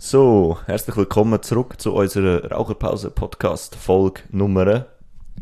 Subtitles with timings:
[0.00, 4.86] So, herzlich willkommen zurück zu unserer Raucherpause-Podcast, Folge Nummer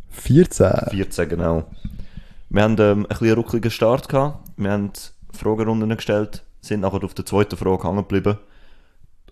[0.09, 0.73] 14.
[0.93, 1.67] 14, genau.
[2.49, 4.49] Wir haben ähm, ein bisschen einen ruckeligen Start gehabt.
[4.57, 4.93] Wir haben
[5.31, 8.39] Fragerunden gestellt, sind nachher auf der zweiten Frage hängen geblieben.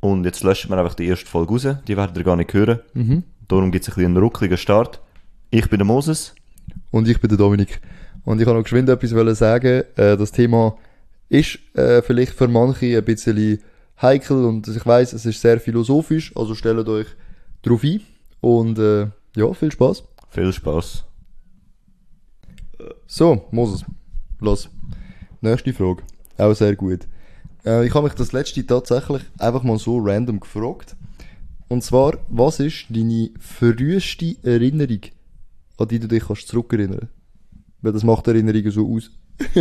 [0.00, 1.68] Und jetzt löschen wir einfach die erste Folge raus.
[1.88, 2.80] Die werdet ihr gar nicht hören.
[2.92, 3.22] Mhm.
[3.48, 5.00] Darum gibt es ein bisschen einen ruckeligen Start.
[5.48, 6.34] Ich bin der Moses.
[6.90, 7.80] Und ich bin der Dominik.
[8.26, 9.84] Und ich kann noch geschwind etwas sagen.
[9.96, 10.76] Äh, das Thema
[11.30, 13.60] ist äh, vielleicht für manche ein bisschen
[14.00, 17.06] heikel und ich weiß, es ist sehr philosophisch, also stellt euch
[17.62, 18.00] drauf ein.
[18.40, 20.04] Und äh, ja, viel Spaß.
[20.30, 21.04] Viel Spaß.
[23.06, 23.84] So, Moses,
[24.40, 24.68] los.
[25.40, 26.02] Nächste Frage.
[26.38, 27.06] Auch sehr gut.
[27.64, 30.96] Äh, ich habe mich das letzte tatsächlich einfach mal so random gefragt.
[31.68, 35.00] Und zwar, was ist deine früheste Erinnerung,
[35.78, 37.08] an die du dich kannst zurückerinnern?
[37.80, 39.10] Weil das macht Erinnerungen so aus.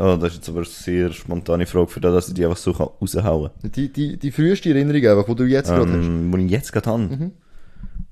[0.00, 2.56] Oh, das ist jetzt aber eine sehr spontane Frage für das, dass ich die einfach
[2.56, 3.72] so raushauen kann.
[3.72, 6.06] Die, die, die früheste Erinnerung einfach, die du jetzt gerade hast.
[6.06, 7.02] Ähm, wo ich jetzt gerade habe.
[7.02, 7.32] Mhm.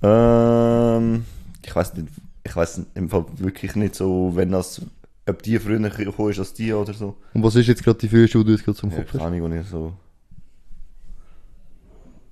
[0.02, 1.24] Ähm,
[1.64, 2.08] ich weiß nicht,
[2.44, 4.82] ich weiß im Fall wirklich nicht so, wenn das,
[5.28, 7.16] ob die früher gekommen ist als die oder so.
[7.34, 9.22] Und was ist jetzt gerade die früheste, die du jetzt gerade zum Ja, Kopf keine
[9.24, 9.32] hast?
[9.32, 9.92] Ahnung, wo ich so,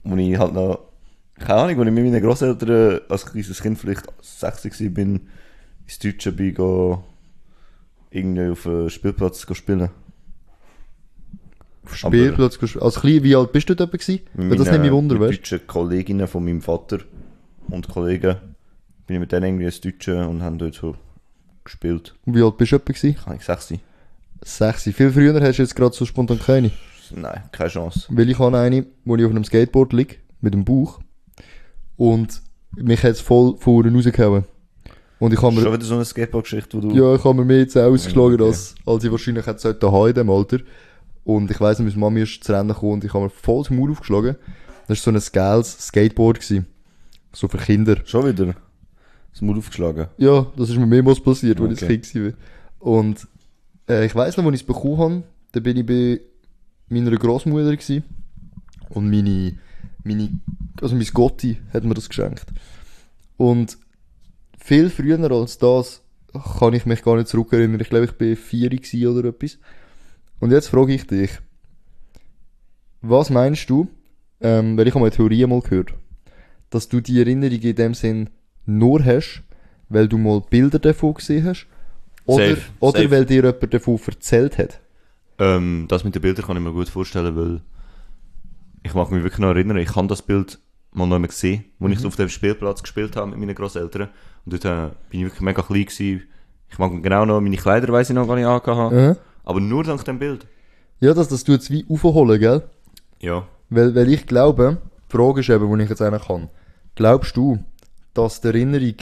[0.05, 0.81] wo ich halt noch,
[1.39, 5.29] keine Ahnung, wo ich mit meinen Grosseltern als kleines Kind vielleicht 60 war, bin,
[5.87, 7.05] ins Deutsche bin, go,
[8.15, 9.91] irgendwie auf einen Spielplatz go spielen.
[11.85, 12.83] Auf Spielplatz gespielt.
[12.83, 14.21] Als klein, wie alt bist du dort gewesen?
[14.35, 16.99] Weil das nicht mich Wunder, weißt deutschen Kolleginnen von meinem Vater
[17.69, 18.37] und Kollegen
[19.07, 20.97] bin ich mit denen irgendwie ins Deutsche und haben dort so
[21.65, 22.15] gespielt.
[22.25, 23.17] Und wie alt bist du etwa gewesen?
[23.17, 23.81] Kann ich sechs sein?
[24.43, 24.83] Sechs.
[24.85, 26.71] Viel früher hast du jetzt gerade so spontan keine.
[27.15, 28.07] Nein, keine Chance.
[28.11, 31.01] Weil ich habe eine, wo ich auf einem Skateboard liege, mit dem Bauch.
[31.97, 32.43] Und
[32.77, 34.45] mich hat es voll vorne rausgehauen.
[35.25, 36.95] Und ich habe Schon mir, wieder so eine Skateboard-Geschichte, wo du...
[36.95, 38.45] ja, ich habe mir mehr jetzt ausgeschlagen, Okay.
[38.45, 40.59] als, als ich wahrscheinlich hätte sollten haben in dem Alter.
[41.25, 43.63] Und ich weiss nicht, meine Mami ist zu Rennen gekommen und ich habe mir voll
[43.63, 44.37] das Maul aufgeschlagen.
[44.87, 46.41] Das war so ein geiles Skateboard.
[46.41, 46.67] Gewesen.
[47.33, 47.97] So für Kinder.
[48.05, 48.55] Schon wieder
[49.33, 50.09] das Mund aufgeschlagen.
[50.19, 51.95] Ja, das ist mir mehrmals passiert, als Okay.
[51.95, 52.33] ich Kind war.
[52.81, 53.27] Und
[53.89, 56.21] äh, ich weiss noch, als ich es bekommen habe, da bin ich bei
[56.91, 58.05] meiner Großmutter gewesen.
[58.91, 59.55] Und meine,
[60.03, 60.29] meine,
[60.83, 62.45] also mein Gotti hat mir das geschenkt.
[63.39, 63.79] Und
[64.65, 66.01] viel früher als das
[66.59, 67.81] kann ich mich gar nicht zurückerinnern.
[67.81, 69.59] Ich glaube, ich bin vier oder etwas.
[70.41, 71.31] Und jetzt frage ich dich,
[73.03, 73.89] was meinst du,
[74.41, 75.93] ähm, weil ich habe eine Theorie mal gehört,
[76.71, 78.31] dass du die Erinnerung in dem Sinn
[78.65, 79.43] nur hast,
[79.91, 81.67] weil du mal Bilder davon gesehen hast,
[82.25, 83.11] oder, Safe, oder safe.
[83.11, 84.81] weil dir jemand davon erzählt hat.
[85.39, 87.61] Ähm, das mit den Bildern kann ich mir gut vorstellen, weil
[88.83, 90.59] ich mag mich wirklich noch erinnern, ich habe das Bild
[90.95, 94.09] mal noch gesehen, wo ich auf dem Spielplatz gespielt habe mit meinen Großeltern.
[94.45, 96.23] Und dort äh, bin ich wirklich mega klein gewesen.
[96.71, 98.97] Ich mag genau noch, meine Kleider weiss ich noch gar nicht angehabt habe.
[98.97, 99.15] Äh?
[99.45, 100.47] Aber nur dank dem Bild.
[101.01, 102.63] Ja, dass das tut es wie aufholen, gell?
[103.21, 103.47] Ja.
[103.69, 104.79] Weil, weil ich glaube,
[105.09, 106.49] die Frage ist eben, die ich jetzt eigentlich kann.
[106.95, 107.59] Glaubst du,
[108.15, 108.97] dass die Erinnerung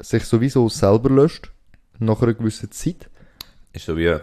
[0.00, 1.50] sich sowieso selber löscht,
[1.98, 3.10] nach einer gewissen Zeit?
[3.72, 4.16] Ist so wie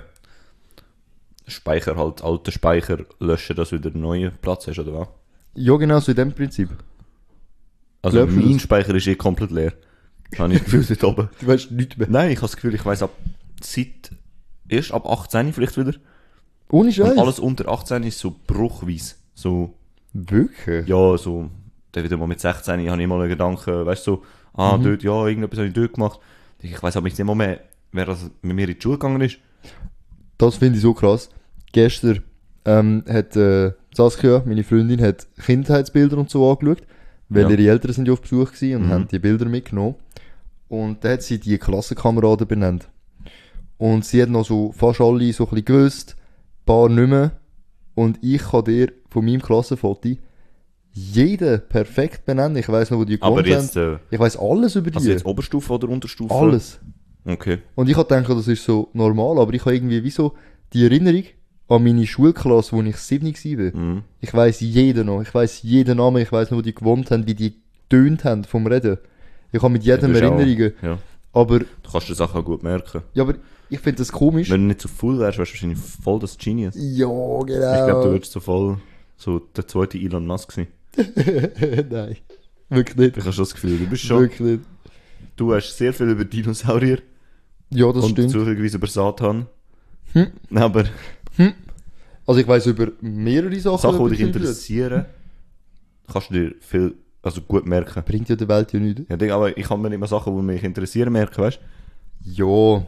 [1.47, 5.07] Speicher halt, alte Speicher löschen, dass du wieder einen neuen Platz hast, oder was?
[5.55, 6.69] Ja, genau, so in dem Prinzip.
[8.01, 8.59] Also Glaubst mein?
[8.59, 9.73] Speicher ist eh komplett leer.
[10.37, 11.29] Habe ich das Gefühl dort oben.
[11.41, 12.07] Du weißt nichts mehr.
[12.09, 13.11] Nein, ich habe das Gefühl, ich weiss ab
[13.61, 14.11] seit
[14.69, 15.93] erst ab 18 vielleicht wieder.
[16.69, 17.11] Ohne Scheiß.
[17.11, 19.15] Und alles unter 18 ist so bruchweise.
[19.35, 19.73] So,
[20.13, 20.87] Wirklich?
[20.87, 21.49] ja, so,
[21.91, 24.23] dann wieder mal mit 16 habe ich mal einen Gedanken, weißt du, so,
[24.53, 24.83] ah, Mhm.
[24.83, 26.19] dort, ja, irgendetwas habe ich dort gemacht.
[26.61, 27.59] Ich weiss aber nicht mal mehr,
[27.91, 29.37] wer das mit mir in die Schule gegangen ist.
[30.37, 31.29] Das finde ich so krass.
[31.73, 32.23] Gestern
[32.65, 36.83] ähm, hat äh, Saskia, meine Freundin, hat Kindheitsbilder und so angeschaut,
[37.33, 37.49] weil Ja.
[37.49, 38.91] ihre Eltern sind ja auf Besuch gewesen und Mhm.
[38.91, 39.95] haben die Bilder mitgenommen.
[40.67, 42.87] Und dann hat sie die Klassenkameraden benannt.
[43.77, 47.31] Und sie hat noch so fast alle so ein bisschen gewusst, ein paar nicht mehr.
[47.95, 50.09] Und ich kann dir von meinem Klassenfoto
[50.93, 52.57] jeden perfekt benennen.
[52.57, 54.97] Ich weiß noch, wo die gewohnt jetzt, äh, Ich weiß alles über die.
[54.97, 56.33] also jetzt Oberstufe oder Unterstufe?
[56.33, 56.79] alles.
[57.25, 57.59] Okay.
[57.75, 60.33] Und ich hab gedacht, das ist so normal, aber ich habe irgendwie wie so
[60.73, 61.23] die Erinnerung
[61.75, 63.79] an meine Schulklasse, wo ich 7 war.
[63.81, 64.03] Mhm.
[64.19, 65.21] Ich weiss jeden noch.
[65.21, 66.21] Ich weiss jeden Namen.
[66.21, 67.53] Ich weiss noch, wo die gewohnt haben, wie die
[67.89, 68.97] getönt haben vom Reden.
[69.51, 70.73] Ich habe mit jedem Ja, ist auch- Erinnerungen.
[70.81, 70.97] Ja.
[71.33, 73.01] Aber, Du kannst die Sachen auch gut merken.
[73.13, 73.35] ja, aber
[73.69, 74.49] ich finde das komisch.
[74.49, 76.73] Wenn du nicht so full wärst, wärst du wahrscheinlich voll das Genius.
[76.77, 77.41] ja, genau.
[77.45, 77.47] Ich
[77.85, 78.77] glaube, du würdest so voll
[79.17, 80.67] so der zweite Elon Musk sein.
[81.89, 82.17] Nein.
[82.69, 83.17] Wirklich nicht.
[83.17, 84.61] Ich habe schon das Gefühl, du bist schon, Wirklich nicht.
[85.37, 86.99] du hast sehr viel über Dinosaurier
[87.69, 88.31] Ja, das und stimmt.
[88.31, 89.45] zufälligerweise über Satan.
[90.13, 90.27] Hm.
[90.55, 90.83] Aber
[92.25, 93.79] Also ich weiss über mehrere Sachen.
[93.79, 95.05] Sachen, die dich interessieren,
[96.11, 98.03] kannst du dir viel, also gut merken.
[98.03, 99.01] Bringt ja der Welt ja nichts.
[99.09, 101.59] Ja, denk, aber ich kann mir immer Sachen, die mich interessieren, merken, weißt
[102.23, 102.83] Ja.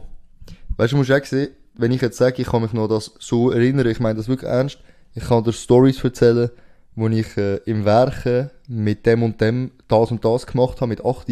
[0.76, 3.12] Weißt du, du musst auch sehen, wenn ich jetzt sage, ich kann mich noch das
[3.18, 4.78] so erinnern, ich meine das wirklich ernst,
[5.14, 6.50] ich kann dir Stories erzählen,
[6.96, 11.04] wo ich äh, im Werken mit dem und dem das und das gemacht habe mit
[11.04, 11.28] 8.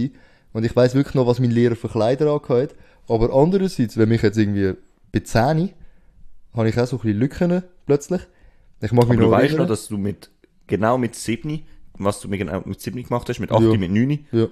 [0.53, 2.75] Und ich weiß wirklich noch, was mein Lehrer für Kleider angehabt hat.
[3.09, 4.75] Aber andererseits, wenn mich jetzt irgendwie
[5.13, 5.71] bei 10
[6.55, 8.21] habe ich auch so ein bisschen Lücken plötzlich.
[8.81, 10.31] Ich mag mich Aber du noch weißt noch, dass du mit,
[10.67, 11.63] genau mit 7,
[11.99, 13.77] was du mit, genau mit 7 gemacht hast, mit 8, Ja.
[13.77, 14.49] mit 9, Ja.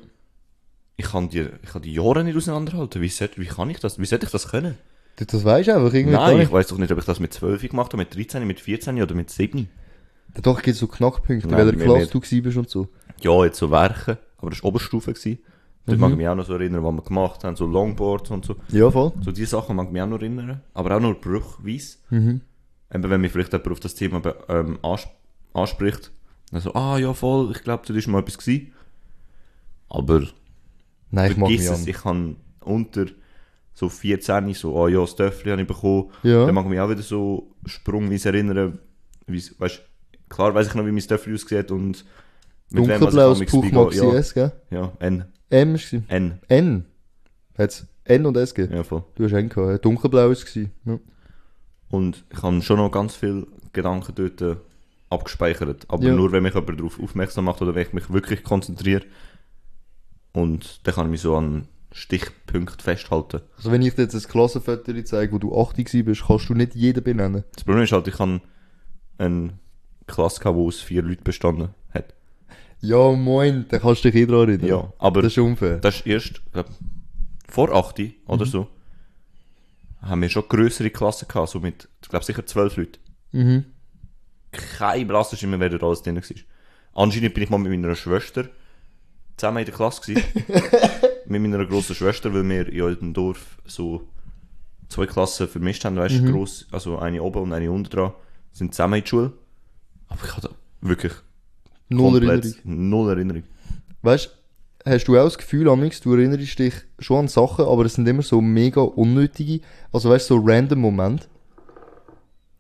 [0.96, 3.00] ich kann die, ich kann die Jahre nicht auseinanderhalten.
[3.02, 4.76] Wie, sollte- wie kann ich das, wie sollte ich das können?
[5.16, 7.32] Das, das weisst du einfach irgendwie Nein, ich weiß doch nicht, ob ich das mit
[7.32, 9.68] 12 gemacht habe, mit 13, mit 14 oder mit 7.
[10.42, 12.06] Doch, gibt so Knackpunkte, in Nein, welcher mir Klasse
[12.36, 12.88] du bist und so.
[13.20, 15.12] Ja, jetzt so Werken, aber das war Oberstufe.
[15.12, 15.40] Gewesen.
[15.90, 16.00] Dort Mhm.
[16.00, 18.56] mag ich mich auch noch so erinnern, was wir gemacht haben, so Longboards und so.
[18.68, 19.12] Ja, voll.
[19.22, 21.98] So diese Sachen mag ich mich auch noch erinnern, aber auch nur bruchweise.
[22.10, 22.40] Mhm.
[22.92, 25.06] Eben, wenn mich vielleicht jemand auf das Thema ähm, ans
[25.52, 26.10] anspricht,
[26.50, 28.72] dann so, ah ja voll, ich glaube, das ist mal etwas gewesen.
[29.88, 30.22] Aber
[31.10, 31.88] Nein, ich vergiss es, an.
[31.88, 33.06] ich kann unter
[33.74, 36.10] so 14 so, ah ja, das Töffel habe ich bekommen.
[36.22, 36.46] Ja.
[36.46, 38.78] Dann mag ich mich auch wieder so sprungweise erinnern,
[39.26, 39.80] wie weißt,
[40.28, 42.04] klar weiß ich noch, wie mein Töffel aussieht und
[42.72, 44.52] mit wem was ich Dunkelblaues bin, Maxi ja, S, gell?
[44.70, 46.02] ja, N, M ist es.
[46.08, 46.84] N, N.
[47.58, 48.76] Hat's N und S gegeben?
[48.76, 49.04] ja voll.
[49.14, 49.68] Du hast N gehabt.
[49.70, 49.78] ja.
[49.78, 50.72] Dunkelblau ist es gewesen.
[50.84, 50.98] Ja.
[51.90, 54.56] Und ich habe schon noch ganz viele Gedanken dort äh,
[55.10, 55.84] abgespeichert.
[55.88, 56.14] Aber Ja.
[56.14, 59.02] nur, wenn mich jemand darauf aufmerksam macht oder wenn ich mich wirklich konzentriere.
[60.32, 63.40] Und dann kann ich mich so an Stichpunkte festhalten.
[63.56, 66.54] Also wenn ich dir jetzt ein Klassenfoto zeige, wo du 80 gewesen bist, kannst du
[66.54, 67.42] nicht jeden benennen.
[67.54, 68.40] Das Problem ist halt, ich habe
[69.18, 69.58] eine
[70.06, 71.70] Klasse gehabt, die aus vier Leuten bestanden.
[72.80, 74.66] Ja, moin, da kannst du dich dran erinnern.
[74.68, 75.78] Ja, aber Das ist unfair.
[75.78, 76.66] das ist erst, glaub,
[77.48, 78.50] vor 8 oder Mhm.
[78.50, 78.68] so,
[80.02, 82.98] haben wir schon größere Klassen gehabt, so mit, ich glaube sicher zwölf Leuten.
[83.32, 83.64] Mhm.
[84.52, 86.22] kein blasses immer, wer da alles drin war.
[86.94, 88.48] Anscheinend bin ich mal mit meiner Schwester
[89.36, 90.24] zusammen in der Klasse gewesen.
[91.26, 94.08] mit meiner grossen Schwester, weil wir in unserem Dorf so
[94.88, 96.32] zwei Klassen vermischt haben, weißt du, Mhm.
[96.32, 98.12] gross, also eine oben und eine unten dran,
[98.52, 99.32] sind zusammen in die Schule.
[100.08, 100.50] Aber ich hatte
[100.80, 101.12] wirklich
[101.90, 102.90] Null komplett Erinnerung.
[102.90, 103.42] null Erinnerung.
[104.02, 104.30] Weißt
[104.84, 108.08] hast du auch das Gefühl, Amix, du erinnerst dich schon an Sachen, aber es sind
[108.08, 109.60] immer so mega unnötige,
[109.92, 111.26] also weißt du, so random Momente.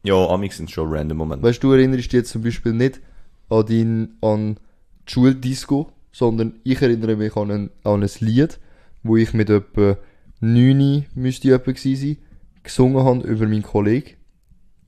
[0.02, 1.42] Ja, amix sind schon random Momente.
[1.42, 3.00] Weißt du, erinnerst dich jetzt zum Beispiel nicht
[3.48, 4.58] an dein, an
[5.06, 8.58] die Schuldisco, sondern ich erinnere mich an ein, an ein Lied,
[9.02, 9.98] wo ich mit etwa
[10.40, 12.16] 9 müsste ich etwa gewesen sein,
[12.62, 14.16] gesungen habe über meinen Kollegen,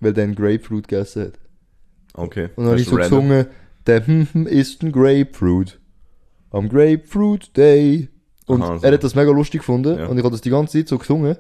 [0.00, 1.38] weil der einen Grapefruit gegessen hat.
[2.15, 2.49] Okay.
[2.56, 3.11] Und dann habe ich so random.
[3.11, 3.47] gesungen,
[3.87, 5.79] der hm hm ist ein Grapefruit.
[6.50, 8.08] Am Grapefruit Day.
[8.46, 8.87] Und Aha, so.
[8.87, 10.06] er hat das mega lustig gefunden Ja.
[10.06, 11.37] und ich habe das die ganze Zeit so gesungen.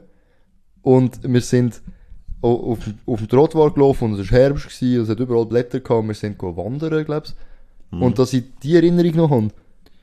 [0.82, 1.80] Und wir sind
[2.40, 5.46] au- auf, auf dem Trottoir gelaufen und es war Herbst gewesen, und es hat überall
[5.46, 7.36] Blätter gehabt und wir sind wandern, glaubst
[7.90, 8.02] Mhm.
[8.04, 9.48] Und dass ich die Erinnerung noch habe,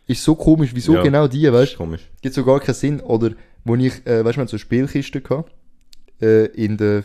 [0.06, 0.70] ist so komisch.
[0.76, 1.02] Wieso Ja.
[1.02, 2.08] genau die, weißt komisch.
[2.22, 3.00] Gibt so gar keinen Sinn.
[3.00, 3.32] Oder,
[3.66, 5.52] wo ich, äh, weißt du, wir so Spielkisten gehabt,
[6.22, 7.04] äh, in der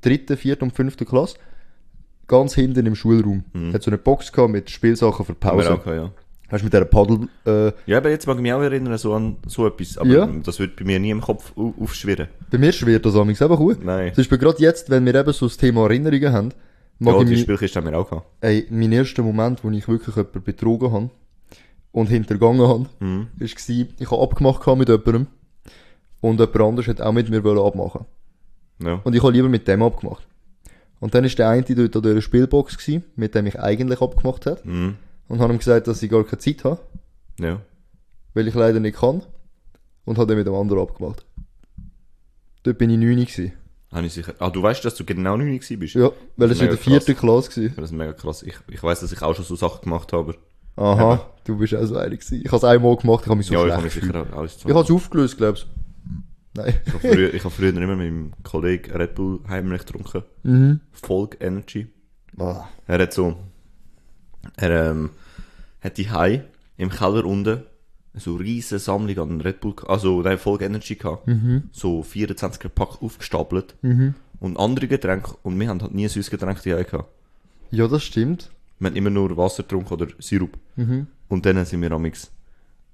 [0.00, 1.36] dritten, vierten und fünften Klasse,
[2.30, 3.44] ganz hinten im Schulraum.
[3.52, 3.72] Mhm.
[3.74, 5.74] Hat so eine Box gehabt mit Spielsachen für Haben wir Pause.
[5.74, 6.10] auch gehabt, ja.
[6.50, 9.14] Hast du mit dieser Paddel, äh, Ja, aber jetzt mag ich mich auch erinnern so
[9.14, 9.98] an so etwas.
[9.98, 10.26] Aber Ja.
[10.26, 12.28] das wird bei mir nie im Kopf au- aufschwirren.
[12.50, 13.84] bei mir schwirrt das amigs einfach gut.
[13.84, 14.08] Nein.
[14.14, 16.48] Zum Beispiel gerade jetzt, wenn wir eben so das Thema Erinnerungen haben,
[16.98, 18.26] mag Ja, ich die Spielkiste haben wir auch gehabt.
[18.40, 21.10] ey, mein erster Moment, wo ich wirklich jemanden betrogen habe
[21.92, 23.28] und hintergangen habe, Mhm.
[23.38, 25.26] ist gsi, ich habe abgemacht mit jemandem
[26.20, 28.06] und jemand anderes hat auch mit mir abmachen.
[28.82, 29.00] Ja.
[29.04, 30.26] Und ich habe lieber mit dem abgemacht.
[31.00, 34.46] Und dann ist der eine dort an dieser Spielbox gsi, mit dem ich eigentlich abgemacht
[34.46, 34.60] habe.
[34.64, 34.96] Mhm.
[35.28, 36.80] Und habe ihm gesagt, dass ich gar keine Zeit habe,
[37.38, 37.60] Ja.
[38.34, 39.22] weil ich leider nicht kann.
[40.04, 41.24] Und habe dann mit dem anderen abgemacht.
[42.62, 43.52] Dort bin ich 9 gsi.
[43.92, 44.34] Habe ich sicher.
[44.38, 45.94] Ah, du weißt, dass du genau 9 gewesen bist?
[45.94, 47.70] Ja, weil es Mega in der vierten Klasse gsi.
[47.74, 48.42] Das ist mega krass.
[48.42, 50.34] Ich, ich weiß, dass ich auch schon so Sachen gemacht habe.
[50.76, 52.36] Aha, du bist auch so einer gsi.
[52.36, 53.94] Ich habe es einmal gemacht, ich habe mich so ja, ich schlecht habe mich
[54.28, 55.66] sicher alles Ich habe es aufgelöst, glaubst du?
[56.54, 56.74] Nein.
[56.84, 60.22] Ich habe früher, ich habe früher immer mit meinem Kollegen Red Bull heimlich getrunken.
[60.42, 60.80] mhm.
[60.92, 61.86] Folk Energy.
[62.38, 62.64] Ah.
[62.86, 63.36] Er hat so,
[64.56, 65.10] er ähm,
[65.80, 66.44] hat die Hai
[66.76, 67.62] im Keller unten
[68.14, 71.28] so riesige Sammlung an Red Bull, also nein, Folk Energy gehabt.
[71.72, 73.76] So 24er Pack aufgestapelt.
[73.82, 74.14] Mhm.
[74.40, 77.08] Und andere Getränke, und wir haben halt nie ein süßes Getränk die gehabt.
[77.70, 78.50] Ja, das stimmt.
[78.78, 80.58] Wir haben immer nur Wasser getrunken oder Sirup.
[80.76, 81.06] Mhm.
[81.28, 82.32] Und dann sind wir amix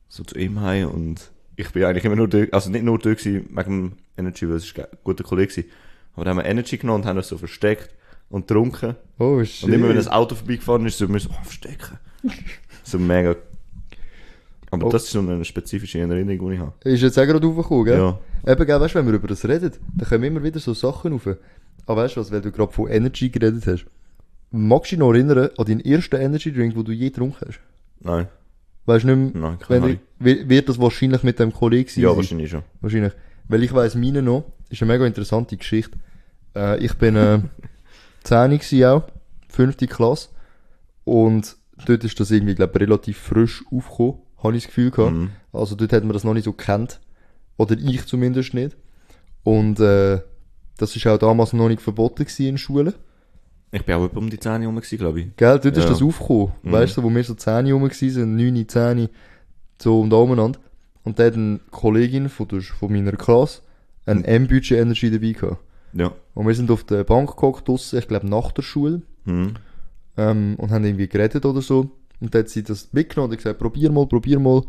[0.09, 3.11] so zu ihm heim und ich bin eigentlich immer nur da, also nicht nur da
[3.15, 5.71] gewesen, wegen dem Energy, weil es ein guter Kollege gewesen.
[6.15, 7.91] Aber dann haben wir Energy genommen und haben das so versteckt
[8.31, 8.97] und getrunken.
[9.19, 9.65] Oh, shit.
[9.65, 11.99] Und immer wenn ein Auto vorbeigefahren ist, so wir so, oh, verstecken.
[12.83, 13.37] so mega.
[14.71, 14.91] Aber Oh.
[14.91, 16.73] das ist so eine spezifische Erinnerung, die ich habe.
[16.85, 17.99] Ist jetzt auch gerade raufgekommen, gell?
[17.99, 18.19] Ja.
[18.53, 21.13] Eben, gell, weißt du, wenn wir über das reden, dann kommen immer wieder so Sachen
[21.13, 21.29] rauf.
[21.87, 23.87] Aber weißt du was, weil du gerade von Energy geredet hast.
[24.51, 27.61] Magst du dich noch erinnern an deinen ersten Energy Drink, den du je getrunken hast?
[28.01, 28.27] Nein,
[28.87, 29.43] Weißt du nicht mehr?
[29.51, 30.01] nein, keine Wenn Ahnung.
[30.21, 32.05] ich, wi- wird das wahrscheinlich mit dem Kollegen sein?
[32.05, 32.63] Ja, wahrscheinlich schon.
[32.81, 33.13] Wahrscheinlich.
[33.49, 35.99] Weil ich weiss, meine noch, ist eine mega interessante Geschichte.
[36.55, 37.41] Äh, ich bin, äh,
[38.25, 39.03] 10 gewesen auch,
[39.49, 40.29] fünfte Klasse.
[41.05, 45.13] Und dort ist das irgendwie, glaube relativ frisch aufgekommen, habe ich das Gefühl gehabt.
[45.15, 45.31] Mhm.
[45.53, 47.01] Also dort hat man das noch nicht so gekannt.
[47.57, 48.77] Oder ich zumindest nicht.
[49.43, 50.21] Und äh,
[50.79, 52.95] das ist auch damals noch nicht verboten gewesen in Schulen.
[53.77, 55.37] Ich bin auch etwa um die 10 herum, glaube ich.
[55.37, 55.91] Gell, dort ist Ja.
[55.91, 56.53] das aufgekommen.
[56.63, 56.73] Mhm.
[56.73, 59.09] Weißt du, wo wir so 10 rum waren, 9, 10,
[59.81, 60.59] so um da umeinander.
[61.05, 63.61] Und da hat eine Kollegin von, der, von meiner Klasse
[64.07, 65.59] ein M-Budget Energy dabei gehabt.
[65.93, 66.13] Ja.
[66.35, 69.55] Und wir sind auf der Bank gehockt draussen, ich glaube nach der Schule, Mhm.
[70.17, 71.91] ähm, und haben irgendwie geredet oder so.
[72.21, 74.63] Und dann hat sie das mitgenommen und gesagt, probier mal, probier mal.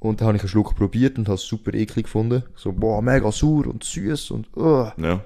[0.00, 2.42] Und dann habe ich einen Schluck probiert und habe es super eklig gefunden.
[2.56, 4.88] So, boah, mega sauer und süß und, uh.
[4.96, 5.20] Ja.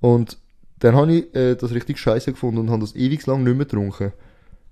[0.00, 0.38] Und
[0.82, 3.66] dann habe ich äh, das richtig scheiße gefunden und habe das ewig lang nicht mehr
[3.66, 4.12] getrunken.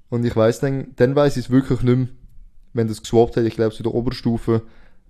[0.09, 2.09] Und ich weiss dann, dann weiss ich es wirklich nicht mehr,
[2.73, 3.45] wenn das geswappt hat.
[3.45, 4.62] Ich glaube, so in der Oberstufe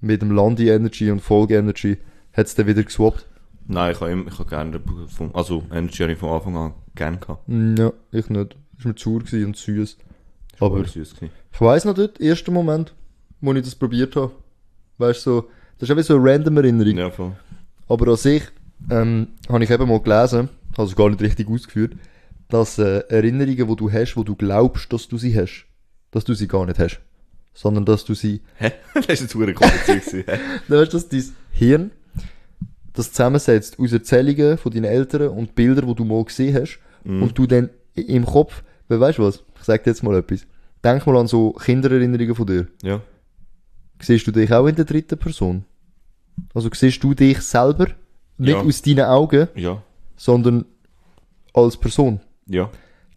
[0.03, 1.97] mit dem Landi Energy und Folge Energy
[2.35, 3.27] hat es dann wieder geswappt.
[3.67, 7.17] Nein, ich habe ich habe gerne, vom, also Energy habe ich von Anfang an gerne
[7.17, 7.49] gehabt.
[7.49, 8.57] Mm, Ja, ich nicht.
[8.79, 9.97] Es war mir zu sauer gewesen und süß.
[10.59, 12.95] Aber süß ich weiss noch dort, ersten Moment,
[13.41, 14.33] wo ich das probiert habe.
[14.99, 16.97] Weißt du, so, das ist einfach so eine random Erinnerung.
[16.99, 17.33] Ja, voll.
[17.89, 18.43] Aber an sich
[18.91, 21.95] ähm, habe ich eben mal gelesen, also gar nicht richtig ausgeführt,
[22.49, 25.67] dass äh, Erinnerungen, die du hast, wo du glaubst, dass du sie hast,
[26.11, 27.01] dass du sie gar nicht hast.
[27.55, 28.73] Sondern dass du sie, Hä?
[28.95, 30.25] Das ist jetzt verdammt kompliziert gewesen.
[30.27, 30.39] hä?
[30.69, 31.91] du weißt, dass dein Hirn
[32.93, 37.39] das zusammensetzt aus Erzählungen von deinen Eltern und Bilder, die du mal gesehen hast, und
[37.39, 40.47] du dann im Kopf, weil weißt du was, ich sag dir jetzt mal etwas,
[40.85, 42.67] denk mal an so Kindererinnerungen von dir.
[42.83, 43.01] Ja.
[44.03, 45.65] Siehst du dich auch in der dritten Person?
[46.53, 47.87] Also siehst du dich selber,
[48.37, 48.61] nicht Ja.
[48.63, 49.83] aus deinen Augen, Ja.
[50.21, 50.67] Sondern
[51.55, 52.21] als Person.
[52.47, 52.71] Ja.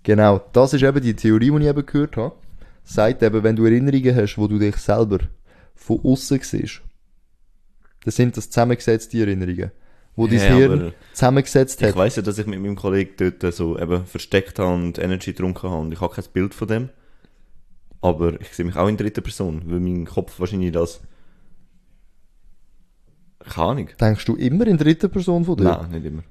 [0.03, 2.35] Genau, das ist eben die Theorie, die ich eben gehört habe.
[2.85, 5.19] Sagt eben, wenn du Erinnerungen hast, wo du dich selber
[5.75, 6.81] von außen siehst,
[8.05, 9.71] dann sind das zusammengesetzte Erinnerungen,
[10.15, 11.97] wo dein Ja, Hirn zusammengesetzt Ich hat.
[11.97, 15.69] weiss ja, dass ich mit meinem Kollegen dort so eben versteckt habe und Energy getrunken
[15.71, 16.89] habe und ich habe kein Bild von dem.
[17.99, 21.01] Aber ich sehe mich auch in dritter Person, weil mein Kopf wahrscheinlich das...
[23.39, 23.89] Keine Ahnung.
[23.99, 25.63] Denkst du immer in dritter Person von dir?
[25.65, 26.23] Nein, nicht immer.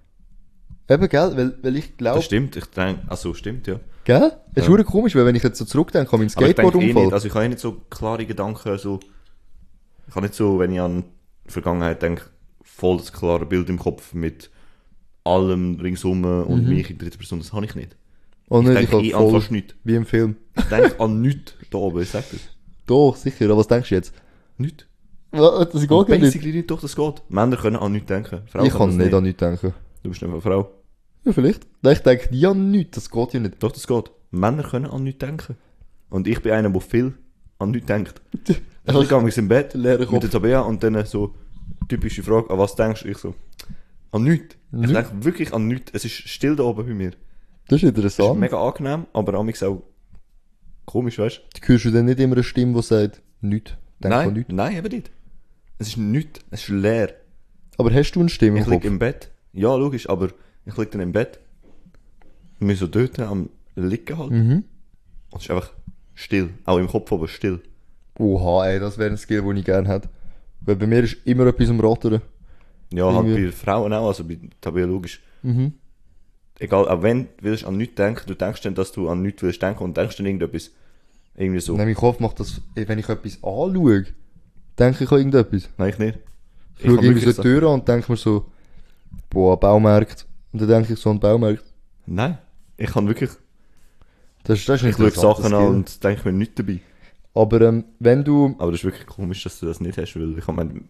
[0.89, 1.37] Eben, gell?
[1.37, 3.03] Weil, weil ich Das glaube, stimmt, ich denke...
[3.07, 3.81] Also, stimmt, ja.
[4.05, 4.33] gell?
[4.55, 4.77] Es ist Ja.
[4.77, 4.85] ja.
[4.85, 7.05] komisch, weil wenn ich jetzt so zurückdenke Aber ich eh Skateboard-Unfall.
[7.05, 9.01] nicht, also ich habe eh nicht so klare Gedanken, so...
[10.09, 11.05] Ich habe nicht so, wenn ich an
[11.47, 12.25] die Vergangenheit denke,
[12.63, 14.51] voll das klare Bild im Kopf mit
[15.25, 17.97] allem ringsum und mich in dritter Person, das habe ich nicht.
[18.49, 19.75] oh, Ich nicht, denke ich eh voll, fast nichts.
[19.85, 20.37] wie im Film.
[20.57, 22.41] Ich denke an nichts da oben, ich sag das.
[22.87, 24.13] Doch, sicher, aber was denkst du jetzt?
[24.59, 24.85] Nichts.
[25.31, 26.21] Was, Das geht gar nicht.
[26.21, 27.23] Basically nicht, doch, das geht.
[27.29, 28.43] Männer können an nichts denken.
[28.49, 29.73] Frauen Ich kann das nicht an nichts denken.
[30.03, 30.71] Du bist einfach eine Frau.
[31.25, 31.67] Ja, vielleicht.
[31.89, 33.63] Ich denke nie an nichts, das geht ja nicht.
[33.63, 34.11] Doch, das geht.
[34.31, 35.57] Männer können an nichts denken.
[36.11, 37.15] Und ich bin einer, der viel
[37.59, 38.21] an nichts denkt.
[38.85, 41.37] Ich liege amigs im Bett mit der Tabea und dann so
[41.89, 43.11] typische Frage, an was denkst du?
[43.11, 43.33] Ich so,
[44.11, 44.57] an nichts.
[44.73, 44.93] Ich Nichts?
[44.93, 45.93] denke wirklich an nichts.
[45.95, 47.11] Es ist still da oben bei mir.
[47.69, 48.41] Das ist Es ist interessant.
[48.41, 49.85] mega angenehm, aber amigs auch
[50.85, 51.69] komisch, weißt du?
[51.69, 53.75] Hörst du dann nicht immer eine Stimme, die sagt, nichts?
[54.03, 54.53] Denk an Nein, nichts.
[54.53, 55.13] nein, eben nicht.
[55.79, 56.41] Es ist nichts.
[56.51, 57.15] Es ist leer.
[57.79, 58.73] Aber hast du eine Stimme im Ich Kopf?
[58.75, 59.31] liege im Bett.
[59.53, 60.31] Ja, logisch, aber
[60.65, 61.39] ich liege dann im Bett.
[62.61, 64.31] Und bin so dort am Liegen halt.
[64.31, 64.65] Mhm.
[65.31, 65.73] Und es ist einfach
[66.15, 66.51] still.
[66.65, 67.61] Auch im Kopf, aber still.
[68.19, 70.09] Oha, ey, das wäre ein Skill, den ich gerne hätte.
[70.61, 72.21] Weil bei mir ist immer etwas am Rattern.
[72.93, 75.23] Ja, halt bei Frauen auch, also bei Tabea logisch.
[75.43, 75.73] Mhm.
[76.59, 79.43] Egal, auch wenn du willst an nichts denken, du denkst dann, dass du an nichts
[79.43, 80.71] willst denken und denkst dann irgendetwas.
[81.35, 81.77] Irgendwie so.
[81.77, 84.05] Nein, mein Kopf macht das, ey, wenn ich etwas anschaue,
[84.79, 85.69] denke ich an irgendetwas.
[85.79, 86.19] Nein, ich nicht.
[86.79, 88.47] Ich schaue kann irgendwie so die Tür an und denke mir so,
[89.31, 90.27] boah, Baumarkt.
[90.53, 91.65] Und dann denke ich so an Baumarkt.
[92.07, 92.39] Nein,
[92.77, 93.31] ich kann wirklich,
[94.45, 96.81] Das, ist- das ist ich schaue Sachen an und denke mir nichts dabei.
[97.35, 100.37] Aber ähm, wenn du, Aber das ist wirklich komisch, dass du das nicht hast, weil
[100.39, 100.83] ich meine,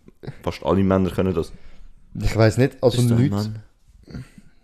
[0.42, 1.52] fast alle Männer können das.
[2.20, 3.30] ich weiß nicht, also nichts.
[3.30, 3.62] Mann?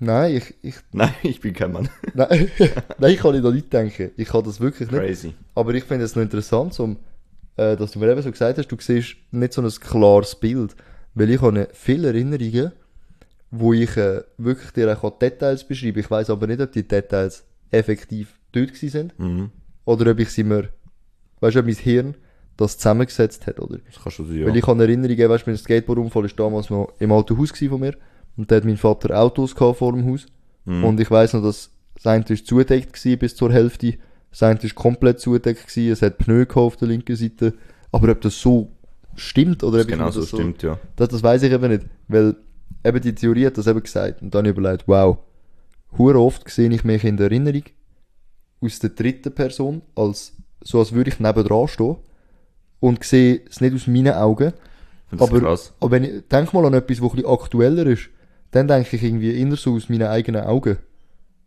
[0.01, 1.89] Nein, ich, ich, Nein, ich bin kein Mann.
[2.15, 2.51] nein,
[2.99, 4.11] nein, ich kann nicht an nichts denken.
[4.17, 5.01] Ich kann das wirklich nicht.
[5.01, 5.35] Crazy.
[5.55, 6.97] Aber ich finde es noch interessant, so,
[7.57, 10.75] äh, dass du mir eben so gesagt hast, du siehst nicht so ein klares Bild.
[11.15, 12.73] Weil ich habe viele Erinnerungen,
[13.51, 16.01] wo ich äh, wirklich dir auch Details beschreibe.
[16.01, 19.19] Ich weiß aber nicht, ob die Details effektiv dort gewesen sind.
[19.19, 19.51] Mhm.
[19.85, 20.69] Oder ob ich sie mir,
[21.41, 22.15] weißt du, ob mein Hirn
[22.57, 23.79] das zusammengesetzt hat, oder?
[23.79, 24.47] Das kannst du ja.
[24.47, 27.81] Weil ich habe Erinnerungen, weißt du, mein Skateboard-Unfall ist damals noch im alten Haus von
[27.81, 27.97] mir.
[28.37, 30.27] Und da hat mein Vater Autos gehabt vor dem Haus.
[30.65, 30.85] Mhm.
[30.85, 33.95] Und ich weiss noch, dass das eine ist zudeckt gewesen bis zur Hälfte.
[34.31, 35.93] Das eine ist komplett zudeckt gewesen.
[35.93, 37.55] Es hat Pneu auf der linken Seite.
[37.91, 38.73] Aber ob das so
[39.17, 40.79] stimmt oder das ob genau so stimmt, ja.
[40.97, 41.87] das, das weiß ich eben nicht.
[42.07, 42.37] Weil
[42.85, 44.23] eben die Theorie hat das eben gesagt.
[44.23, 45.19] Und dann habe ich überlegt, wow,
[45.97, 47.65] hure oft sehe ich mich in der Erinnerung
[48.61, 50.33] aus der dritten Person, als,
[50.63, 51.97] so als würde ich nebendran stehen
[52.81, 54.53] und sehe es nicht aus meinen Augen.
[55.17, 55.73] Aber, krass.
[55.81, 58.11] aber wenn ich, denk mal an etwas, was ein bisschen aktueller ist,
[58.51, 60.79] dann denke ich irgendwie inner so aus meinen eigenen Augen.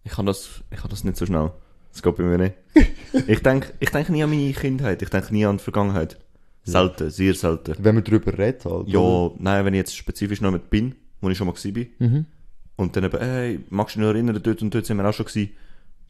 [0.03, 1.51] Ich kann das, ich kann das nicht so schnell.
[1.91, 2.55] Das geht bei mir nicht.
[3.27, 6.17] ich denke ich denk nie an meine Kindheit, ich denke nie an die Vergangenheit.
[6.63, 7.75] Selten, sehr selten.
[7.79, 8.87] Wenn man drüber redet halt.
[8.87, 9.35] Ja, oder?
[9.39, 12.25] nein, wenn ich jetzt spezifisch noch mit bin, wo ich schon mal bin, Mhm.
[12.75, 15.13] und dann eben, hey, magst du dich noch erinnern, dort und dort sind wir auch
[15.13, 15.51] schon gewesen,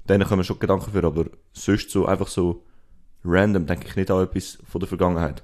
[0.08, 2.64] dann kommen schon Gedanken für, aber sonst so, einfach so
[3.24, 5.44] random denke ich nicht an etwas von der Vergangenheit.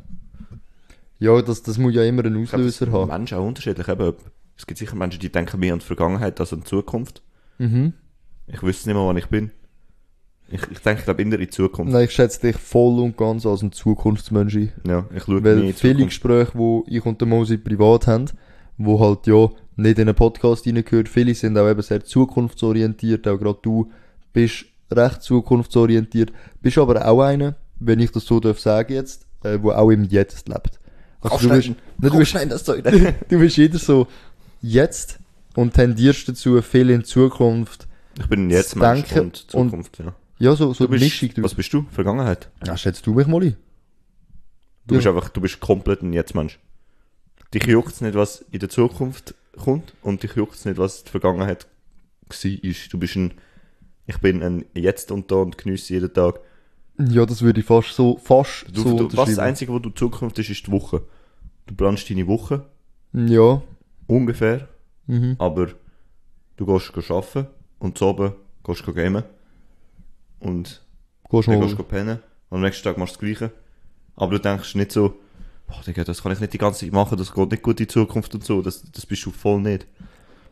[1.20, 3.10] Ja, das, das muss ja immer einen Auslöser haben.
[3.10, 4.14] Menschen auch unterschiedlich, eben,
[4.56, 7.22] es gibt sicher Menschen, die denken mehr an die Vergangenheit als an die Zukunft.
[7.58, 7.94] Mhm.
[8.48, 9.52] Ich wüsste nicht mehr, wann ich bin.
[10.50, 11.92] Ich, ich denke, ich glaube, in die Zukunft.
[11.92, 14.72] Nein, ich schätze dich voll und ganz als ein Zukunftsmensch ein.
[14.88, 16.06] Ja, ich schaue Weil viele Zukunft.
[16.08, 18.26] Gespräche, die ich und der Mosi privat haben,
[18.78, 23.38] wo halt ja nicht in einen Podcast reingehört, viele sind auch eben sehr zukunftsorientiert, auch
[23.38, 23.92] gerade du
[24.34, 26.32] bist recht zukunftsorientiert,
[26.62, 30.04] bist aber auch einer, wenn ich das so darf sagen jetzt, äh, wo auch im
[30.06, 30.80] Jetzt lebt.
[31.22, 32.64] Also du bist, du, bist, das
[33.30, 34.08] du bist jeder so
[34.62, 35.20] jetzt
[35.56, 37.88] und tendierst dazu, viel in Zukunft,
[38.20, 40.14] Ich bin jetzt Das Mensch Denken und Zukunft, ja.
[40.40, 41.30] ja, so, so Du bist, Mischung.
[41.36, 41.86] Du, was bist du?
[41.92, 42.50] Vergangenheit.
[42.66, 43.56] ja, schätzt du mich mal ein?
[44.86, 45.00] Du Ja.
[45.00, 46.60] bist einfach, du bist komplett ein Jetzt-Mensch.
[47.54, 51.68] Dich juckt's nicht, was in der Zukunft kommt und dich juckt's nicht, was die Vergangenheit
[52.30, 52.46] war.
[52.64, 52.92] ist.
[52.94, 53.34] Du bist ein,
[54.06, 56.40] ich bin ein Jetzt und da und geniesse jeden Tag.
[57.00, 59.40] Ja, das würde ich fast so, fast Du, so du, was das.
[59.40, 61.04] Einzige, wo du Zukunft ist, ist die Woche.
[61.68, 62.66] Du planst deine Woche,
[63.14, 63.62] Ja,
[64.08, 64.68] ungefähr,
[65.06, 65.36] mhm.
[65.38, 65.68] aber
[66.56, 67.48] du gehst arbeiten
[67.80, 69.24] und zu oben gehst du gamen
[70.40, 70.82] und
[71.30, 73.54] Gehst dann mal, gehst du pennen und am nächsten Tag machst du das Gleiche.
[74.16, 75.14] Aber du denkst nicht so,
[75.68, 77.86] boah, Digga, das kann ich nicht die ganze Zeit machen, das geht nicht gut in
[77.86, 79.86] die Zukunft und so, das, das bist du voll nicht.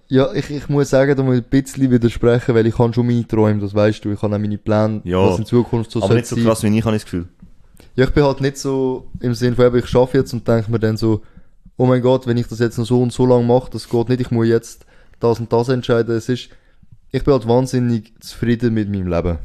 [0.07, 3.07] Ja, ich, ich muss sagen, da muss ich ein bisschen widersprechen, weil ich habe schon
[3.07, 4.12] meine Träume, das weißt du.
[4.12, 6.45] Ich habe auch meine Pläne, Ja, was in Zukunft so Aber nicht so sein.
[6.45, 7.27] krass wie ich, habe ich das Gefühl.
[7.95, 10.79] Ja, ich bin halt nicht so im Sinn von, ich schaffe jetzt und denke mir
[10.79, 11.22] dann so,
[11.77, 14.10] oh mein Gott, wenn ich das jetzt noch so und so lang mache, das geht
[14.10, 14.86] nicht, ich muss jetzt
[15.19, 16.15] das und das entscheiden.
[16.15, 16.50] Es ist,
[17.12, 19.39] ich bin halt wahnsinnig zufrieden mit meinem Leben.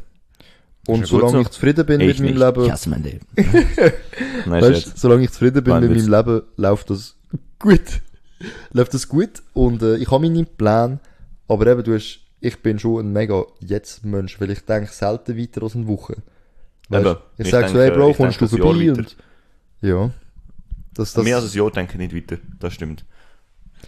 [0.86, 1.40] Und solange so.
[1.40, 3.20] ich zufrieden bin mit meinem Leben, hasse mein Leben.
[4.46, 5.00] Nein, weißt, Scherz.
[5.00, 7.16] solange ich zufrieden bin Nein, mit meinem Leben, läuft das
[7.58, 8.00] gut.
[8.72, 11.00] läuft das gut und äh, ich habe meine Pläne,
[11.48, 15.62] aber eben du hast, ich bin schon ein mega Jetzt-Mensch, weil ich denke selten weiter
[15.62, 16.16] als eine Woche.
[16.88, 19.16] Weißt, Eben, ich, ich sag so, hey Bro, ich kommst du vorbei und
[19.82, 20.10] ja.
[20.94, 23.04] Das, das, Mehr als ein Jahr denke ich nicht weiter, das stimmt.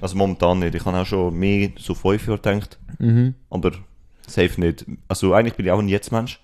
[0.00, 0.74] Also momentan nicht.
[0.74, 3.34] Ich habe auch schon mehr so fünf Jahre gedacht, mhm.
[3.50, 3.72] aber
[4.26, 4.86] safe nicht.
[5.08, 6.40] Also eigentlich bin ich auch ein Jetzt-Mensch,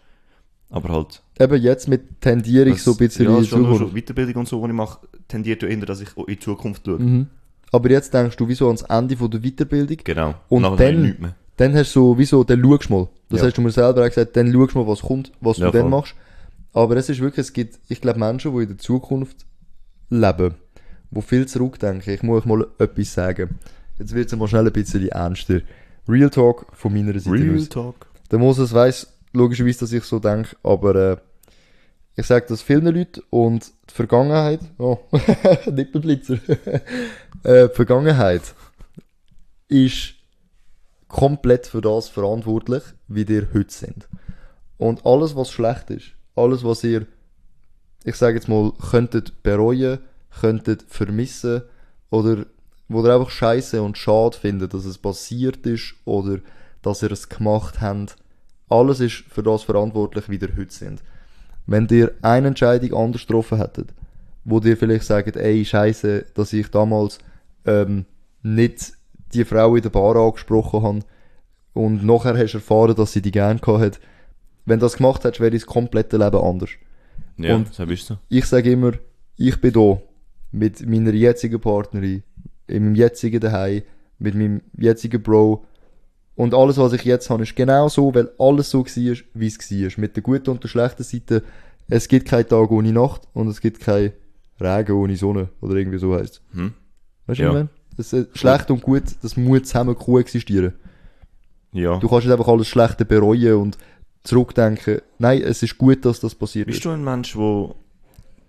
[0.70, 1.22] aber halt...
[1.40, 3.92] Eben jetzt mit tendiere ich so ein bisschen ja, in die schon nur Zukunft.
[3.94, 6.84] so Weiterbildung und so, die ich mache, tendiert ja eher, dass ich in die Zukunft
[6.86, 6.98] schaue.
[6.98, 7.26] Mhm.
[7.70, 10.34] Aber jetzt denkst du wieso ans Ende von der Weiterbildung, Genau.
[10.48, 13.08] Und Nachher dann- dann hast du so, wieso, dann schaust du mal.
[13.28, 13.46] Das Ja.
[13.46, 15.78] hast du mir selber auch gesagt, dann schaust du mal, was kommt, was Ja, du
[15.78, 16.14] dann machst.
[16.72, 19.44] Aber es ist wirklich, es gibt, ich glaube, Menschen, die in der Zukunft
[20.10, 20.54] leben,
[21.10, 22.12] die viel zurückdenken.
[22.12, 23.58] Ich muss euch mal etwas sagen.
[23.98, 25.60] Jetzt wird es mal schnell ein bisschen ernster.
[26.08, 27.68] Real Talk von meiner Seite Real aus.
[27.68, 28.06] Talk.
[28.30, 31.16] Der Moses weiss logischerweise, dass ich so denke, aber äh,
[32.16, 34.98] ich sage das vielen Leuten und die Vergangenheit, oh,
[35.66, 36.34] Nippelblitzer,
[37.44, 38.42] äh, die Vergangenheit
[39.68, 40.14] ist
[41.06, 44.08] komplett für das verantwortlich, wie ihr heute sind.
[44.76, 47.06] Und alles, was schlecht ist, alles, was ihr,
[48.04, 49.98] ich sage jetzt mal, könntet bereuen,
[50.40, 51.62] könntet vermissen
[52.10, 52.46] oder
[52.88, 56.38] wo ihr einfach scheiße und schade findet, dass es passiert ist oder
[56.82, 58.16] dass ihr es gemacht habt,
[58.68, 61.02] alles ist für das verantwortlich, wie ihr heute sind.
[61.66, 63.90] Wenn ihr eine Entscheidung anders getroffen hättet,
[64.44, 67.18] wo ihr vielleicht sagt, ey, scheiße, dass ich damals
[67.66, 68.06] ähm,
[68.42, 68.92] nicht
[69.34, 71.00] die Frau in der Bar angesprochen habe
[71.74, 74.00] und nachher hast du erfahren, dass sie die gern gehabt hat.
[74.64, 76.70] Wenn du das gemacht hättest, wäre das komplette Leben anders.
[77.36, 78.16] Ja, Und- so bist du.
[78.28, 78.92] Ich sage immer,
[79.36, 80.00] ich bin da
[80.50, 82.22] mit meiner jetzigen Partnerin,
[82.66, 83.82] in meinem jetzigen Daheim,
[84.18, 85.64] mit meinem jetzigen Bro.
[86.38, 89.58] Und alles, was ich jetzt habe, ist genau so, weil alles so war, wie es
[89.58, 89.90] war.
[90.00, 91.42] Mit der guten und der schlechten Seite.
[91.88, 94.12] Es gibt keinen Tag ohne Nacht und es gibt keinen
[94.60, 95.48] Regen ohne Sonne.
[95.60, 96.74] Oder irgendwie so heisst Hm?
[97.26, 97.48] Weißt du, Ja.
[97.48, 97.68] was ich meine?
[97.96, 100.74] Das, äh, schlecht und gut, das muss zusammen koexistieren.
[101.72, 101.98] Ja.
[101.98, 103.76] Du kannst nicht einfach alles Schlechte bereuen und
[104.22, 105.00] zurückdenken.
[105.18, 106.84] Nein, es ist gut, dass das passiert Bist ist.
[106.84, 107.74] du ein Mensch, der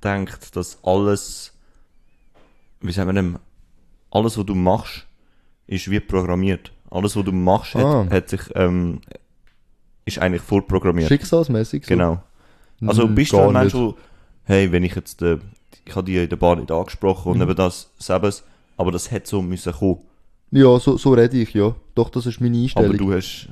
[0.04, 1.54] denkt, dass alles,
[2.82, 3.40] wie sagen wir denn,
[4.12, 5.08] alles, was du machst,
[5.66, 6.72] ist wie programmiert.
[6.92, 8.06] Alles, was du machst, Ah.
[8.06, 9.00] hat, hat sich, ähm,
[10.06, 11.08] ist eigentlich vorprogrammiert.
[11.08, 11.86] Schicksalsmäßig.
[11.86, 11.90] So.
[11.90, 12.24] Genau.
[12.86, 13.84] Also Mm, bist du gar ein Mensch, nicht.
[13.84, 13.96] wo,
[14.46, 15.38] hey, wenn ich jetzt, äh,
[15.86, 17.44] ich habe die in der Bar nicht angesprochen und Mhm.
[17.44, 18.44] eben das selbst,
[18.78, 20.00] aber das hätte so müssen kommen.
[20.52, 21.76] Ja, so, so rede ich, ja.
[21.94, 22.90] Doch, das ist meine Einstellung.
[22.90, 23.50] Aber du hast,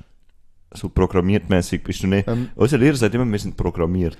[0.73, 2.27] so programmiertmäßig bist du nicht.
[2.27, 4.17] Ähm, Unser Lehrer sagt immer, wir sind programmiert.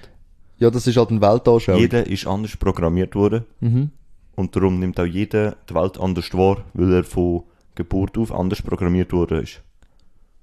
[0.59, 1.79] ja, das ist halt ein Weltanschauung.
[1.79, 3.45] Jeder ist anders programmiert worden.
[3.61, 3.89] Mhm.
[4.35, 7.43] Und darum nimmt auch jeder die Welt anders wahr, weil er von
[7.77, 9.61] Geburt auf anders programmiert worden ist.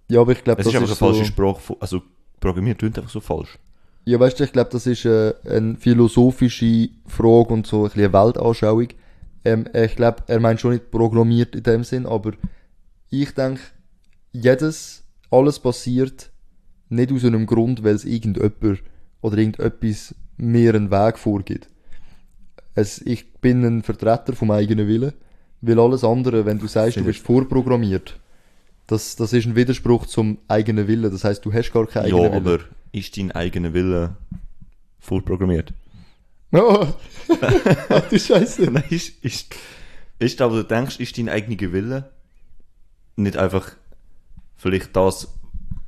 [0.08, 1.14] Ja, aber ich glaube, Es das ist einfach ist eine so...
[1.18, 2.02] falsche Sprache, von- also
[2.40, 3.58] vorprogrammiert, klingt einfach so falsch.
[4.06, 8.04] Ja, weißt du, ich glaube, das ist äh, eine philosophische Frage und so ein bisschen
[8.04, 8.88] eine Weltanschauung.
[9.46, 12.32] Ähm, ich glaube, er meint schon nicht programmiert in dem Sinn, aber
[13.10, 13.60] ich denke,
[14.32, 16.30] jedes, alles passiert
[16.90, 18.82] nicht aus einem Grund, weil es irgendjemand
[19.22, 21.68] oder irgendetwas mir einen Weg vorgibt.
[22.74, 25.14] Es, ich bin ein Vertreter vom eigenen Willen,
[25.66, 28.18] weil alles andere, wenn du sagst, du bist vorprogrammiert,
[28.86, 31.10] das, das ist ein Widerspruch zum eigenen Willen.
[31.10, 32.56] Das heißt, du hast gar keinen Ja, eigenen Willen.
[32.60, 34.16] aber ist dein eigener Wille
[35.00, 35.72] vorprogrammiert?
[36.56, 36.86] Oh,
[37.88, 38.62] Ach du Scheiße.
[38.70, 39.56] Nein, ist, ist,
[40.20, 42.10] ist aber du denkst, ist dein eigener Wille
[43.16, 43.72] nicht einfach
[44.56, 45.26] vielleicht das,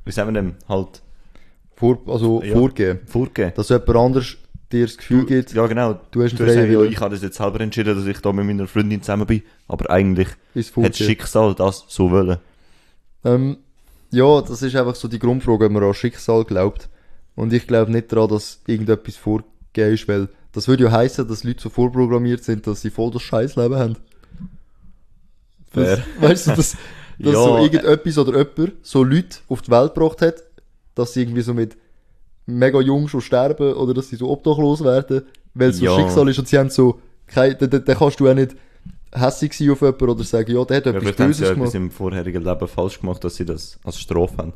[0.03, 1.01] wie sagen wir denn, halt
[1.73, 2.53] Vor, also Ja.
[2.57, 2.99] vorgeben.
[3.05, 3.53] vorgeben?
[3.55, 4.35] Dass jemand anders
[4.71, 5.99] dir das Gefühl gibt, Ja, genau.
[6.11, 6.91] du hast einen Du freien Willen.
[6.91, 9.89] ich habe das jetzt selber entschieden, dass ich da mit meiner Freundin zusammen bin, aber
[9.89, 10.97] eigentlich ist hat das.
[10.97, 12.37] Schicksal das so wollen.
[13.23, 13.57] Ähm,
[14.11, 16.89] ja, das ist einfach so die Grundfrage, ob man an Schicksal glaubt.
[17.35, 21.43] Und ich glaube nicht daran, dass irgendetwas vorgegeben ist, weil das würde ja heißen, dass
[21.43, 23.95] Leute so vorprogrammiert sind, dass sie voll das Scheißleben haben.
[25.73, 26.57] Das, weißt du, dass,
[27.19, 30.43] dass Ja, so irgendetwas oder jemand so Leute auf die Welt gebracht hat,
[30.95, 31.77] dass sie irgendwie so mit
[32.47, 35.21] mega jung schon sterben oder dass sie so obdachlos werden,
[35.53, 35.95] weil es so Ja.
[35.95, 38.55] Schicksal ist und sie haben so, kein, da, da, da kannst du auch nicht
[39.13, 41.55] hässig sein auf jemanden oder sagen, ja, der hat Ja, etwas vielleicht haben sie Böses
[41.57, 44.53] ja etwas im vorherigen Leben falsch gemacht, dass sie das als Strafe haben.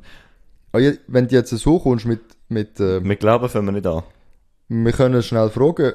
[0.74, 3.86] Ah, ja, wenn du jetzt so kommst mit, mit äh, Wir glauben, fangen wir nicht
[3.88, 4.04] an.
[4.70, 5.94] wir können schnell fragen,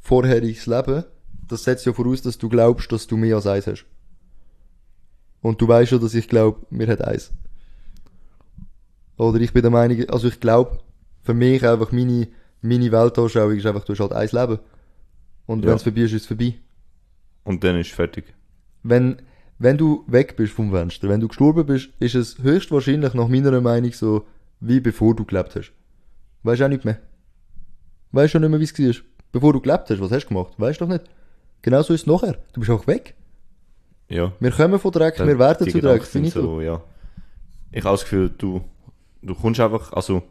[0.00, 1.04] vorheriges Leben,
[1.46, 3.84] das setzt ja voraus, dass du glaubst, dass du mehr als eins hast.
[5.42, 7.30] Und du weißt ja, dass ich glaube, mir hat eins.
[9.16, 10.78] Oder ich bin der Meinung, also ich glaube,
[11.22, 12.28] für mich einfach meine,
[12.62, 14.58] meine Weltanschauung ist einfach, du hast halt eins Leben.
[15.46, 15.70] Und Ja.
[15.70, 16.54] wenn es vorbei ist, ist es vorbei.
[17.44, 18.34] Und dann ist fertig.
[18.82, 19.16] Wenn,
[19.58, 23.60] wenn du weg bist vom Fenster, wenn du gestorben bist, ist es höchstwahrscheinlich nach meiner
[23.60, 24.26] Meinung so,
[24.60, 25.72] wie bevor du gelebt hast.
[26.42, 26.98] Weißt auch nicht mehr.
[28.12, 29.04] Weißt schon nicht mehr, wie es war.
[29.32, 30.54] Bevor du gelebt hast, was hast du gemacht?
[30.58, 31.04] Weißt doch nicht.
[31.62, 32.38] Genau so ist es nachher.
[32.52, 33.14] Du bist auch weg.
[34.08, 34.32] Ja.
[34.40, 36.02] Wir kommen von Dreck, wir werden zu Dreck.
[36.04, 36.82] so, ja.
[37.70, 38.62] Ich habe das Gefühl, du,
[39.22, 40.22] du kommst einfach, also,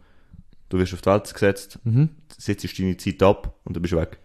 [0.69, 2.09] du wirst auf die Welt gesetzt, Mhm.
[2.37, 4.17] setzt deine Zeit ab und dann bist du weg.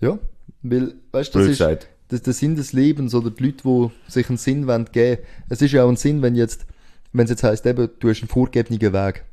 [0.00, 0.18] Ja.
[0.62, 4.28] Weil, weißt du, das ist, das, der Sinn des Lebens oder die Leute, die sich
[4.28, 5.22] einen Sinn wollen geben.
[5.48, 6.66] Es ist ja auch ein Sinn, wenn jetzt,
[7.12, 9.24] wenn es jetzt heisst, eben, du hast einen vorgegebenen Weg.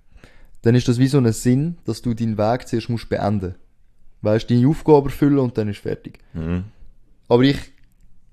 [0.62, 3.56] Dann ist das wie so ein Sinn, dass du deinen Weg zuerst musst beenden.
[4.22, 6.20] Weißt, deine Aufgabe erfüllen und dann ist fertig.
[6.34, 6.66] Mhm.
[7.28, 7.58] Aber ich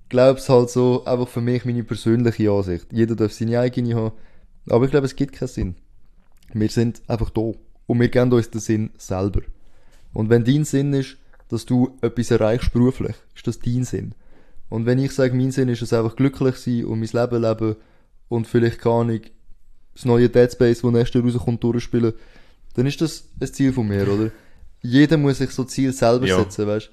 [0.09, 2.87] glaube es halt so, einfach für mich meine persönliche Ansicht.
[2.93, 4.13] Jeder darf seine eigene haben.
[4.69, 5.75] Aber ich glaube, es gibt keinen Sinn.
[6.53, 7.53] Wir sind einfach da.
[7.87, 9.41] Und wir geben uns den Sinn selber.
[10.13, 11.17] Und wenn dein Sinn ist,
[11.49, 14.15] dass du etwas erreichst beruflich, ist das dein Sinn.
[14.69, 17.77] Und wenn ich sage, mein Sinn ist es einfach glücklich sein und mein Leben leben
[18.29, 19.21] und vielleicht keine Ahnung,
[19.95, 22.13] das neue Dead Space, das nächstes Jahr rauskommt, durchspielen,
[22.75, 24.31] dann ist das ein Ziel von mir, oder?
[24.83, 26.39] Jeder muss sich so Ziel selber Ja.
[26.39, 26.91] setzen, weißt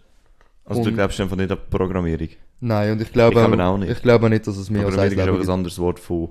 [0.66, 2.30] Also du Und- glaubst einfach nicht an Programmierung.
[2.62, 3.92] Nein, und ich glaube Ich eben auch nicht.
[3.92, 6.30] Ich glaube auch nicht, dass es mehr als Programmierung ist einfach ein anderes Wort von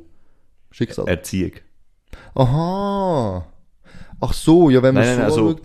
[0.70, 1.06] Schicksal.
[1.08, 1.52] Erziehung.
[2.34, 3.46] Aha.
[4.20, 5.60] Ach so, ja, wenn man Nein, nein, so also,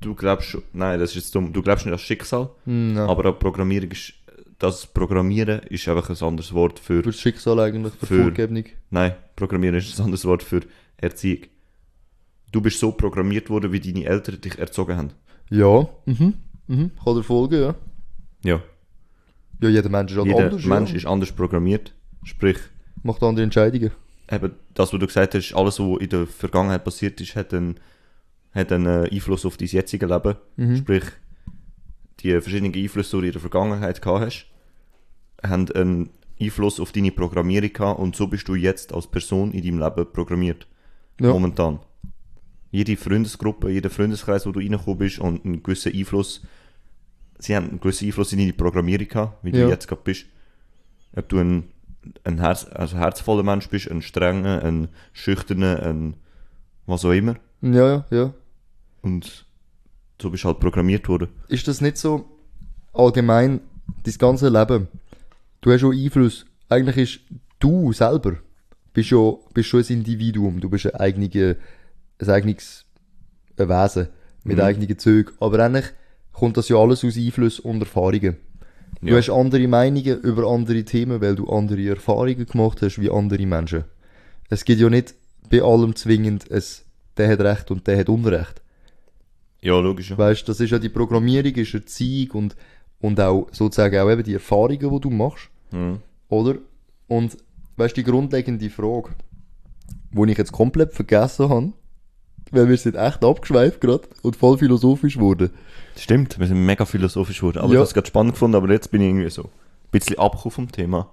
[0.00, 3.06] du glaubst schon, nein, das ist jetzt dumm, du glaubst nicht an Schicksal, Hm, ja.
[3.06, 4.14] aber Programmierung ist,
[4.58, 8.64] das Programmieren ist einfach ein anderes Wort für, Für das Schicksal eigentlich, für, Für- Vorgebung.
[8.90, 10.60] nein, Programmieren ist ein anderes Wort für
[10.96, 11.42] Erziehung.
[12.50, 15.10] Du bist so programmiert worden, wie deine Eltern dich erzogen haben.
[15.50, 16.34] Ja, mhm,
[16.66, 17.74] mhm, kann dir folgen, ja.
[18.42, 18.60] Ja.
[19.60, 20.96] Ja, jeder Mensch ist halt Jeder anders, Mensch ja.
[20.96, 21.92] ist anders programmiert.
[22.24, 22.56] Sprich,
[23.02, 23.90] Macht andere Entscheidungen.
[24.30, 27.78] Eben das, was du gesagt hast, alles, was in der Vergangenheit passiert ist, hat einen,
[28.52, 30.36] hat einen äh, Einfluss auf dein jetzige Leben.
[30.56, 30.76] Mhm.
[30.76, 31.04] Sprich,
[32.20, 34.46] die verschiedenen Einflüsse, die du in der Vergangenheit gehabt hast,
[35.42, 36.10] haben einen
[36.40, 40.12] Einfluss auf deine Programmierung gehabt und so bist du jetzt als Person in deinem Leben
[40.12, 40.66] programmiert.
[41.20, 41.30] Ja.
[41.32, 41.80] Momentan.
[42.70, 46.42] Jede Freundesgruppe, jeder Freundeskreis, wo du reingekommen bist und einen gewissen Einfluss,
[47.38, 49.64] sie haben einen gewissen Einfluss in deine Programmierung gehabt, wie Ja.
[49.64, 50.26] du jetzt gerade bist.
[51.16, 51.64] Ob du ein,
[52.24, 56.14] ein Herz, also herzvoller Mensch bist, ein strenger, ein schüchterner, ein
[56.86, 57.36] was auch immer.
[57.60, 58.34] Ja, ja, ja.
[59.02, 59.46] Und
[60.20, 61.28] so bist du halt programmiert worden.
[61.48, 62.24] Ist das nicht so
[62.92, 63.60] allgemein
[64.04, 64.88] dein ganze Leben?
[65.60, 66.46] Du hast schon Einfluss.
[66.68, 67.20] Eigentlich ist
[67.58, 68.36] du selber
[68.92, 70.60] bist ja, bist schon ein Individuum.
[70.60, 71.56] Du bist ein eigenes,
[72.18, 72.84] ein eigenes
[73.56, 74.08] Wesen
[74.42, 74.62] mit Mhm.
[74.62, 75.32] eigenen Zügen.
[75.40, 75.86] Aber eigentlich
[76.32, 78.36] kommt das ja alles aus Einfluss und Erfahrungen.
[79.00, 79.16] Du Ja.
[79.16, 83.84] hast andere Meinungen über andere Themen, weil du andere Erfahrungen gemacht hast wie andere Menschen.
[84.50, 85.14] Es gibt ja nicht
[85.50, 86.84] bei allem zwingend es,
[87.16, 88.60] der hat Recht und der hat Unrecht.
[89.60, 90.10] Ja, logisch.
[90.10, 90.18] Ja.
[90.18, 92.56] Weißt, das ist ja die Programmierung, ist Erziehung und,
[93.00, 95.98] und auch sozusagen auch eben die Erfahrungen, die du machst, Mhm.
[96.28, 96.56] oder?
[97.08, 97.36] Und
[97.76, 99.10] weißt die grundlegende Frage,
[100.10, 101.72] wo ich jetzt komplett vergessen habe,
[102.52, 105.50] weil wir sind echt abgeschweift gerade und voll philosophisch geworden.
[105.96, 107.58] Stimmt, wir sind mega philosophisch geworden.
[107.58, 107.72] Aber Ja.
[107.74, 109.50] ich habe es gerade spannend gefunden, aber jetzt bin ich irgendwie so ein
[109.90, 111.10] bisschen abgekommen vom Thema.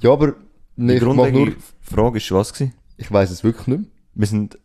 [0.00, 0.34] Ja, aber
[0.76, 2.74] nee, Die grundlegende nur, Frage ist was gewesen?
[2.96, 3.88] ich weiß es wirklich nicht mehr.
[4.14, 4.58] Wir sind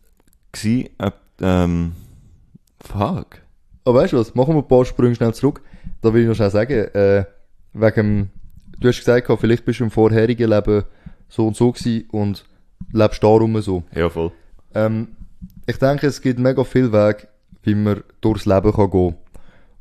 [0.52, 1.10] gsi, äh,
[1.40, 1.92] ähm,
[2.80, 3.38] fuck.
[3.84, 5.60] Aber weißt du was, machen wir ein paar Sprünge schnell zurück.
[6.00, 7.24] Da will ich noch schnell sagen, äh,
[7.72, 8.30] wegen,
[8.78, 10.84] du hast gesagt, vielleicht bist du im vorherigen Leben
[11.28, 12.44] so und so gewesen und
[12.92, 13.82] lebst darum so.
[13.94, 14.32] Ja, voll.
[14.74, 15.08] Ähm,
[15.66, 17.28] ich denke, es gibt mega viel Weg,
[17.62, 19.14] wie man durchs Leben kann gehen.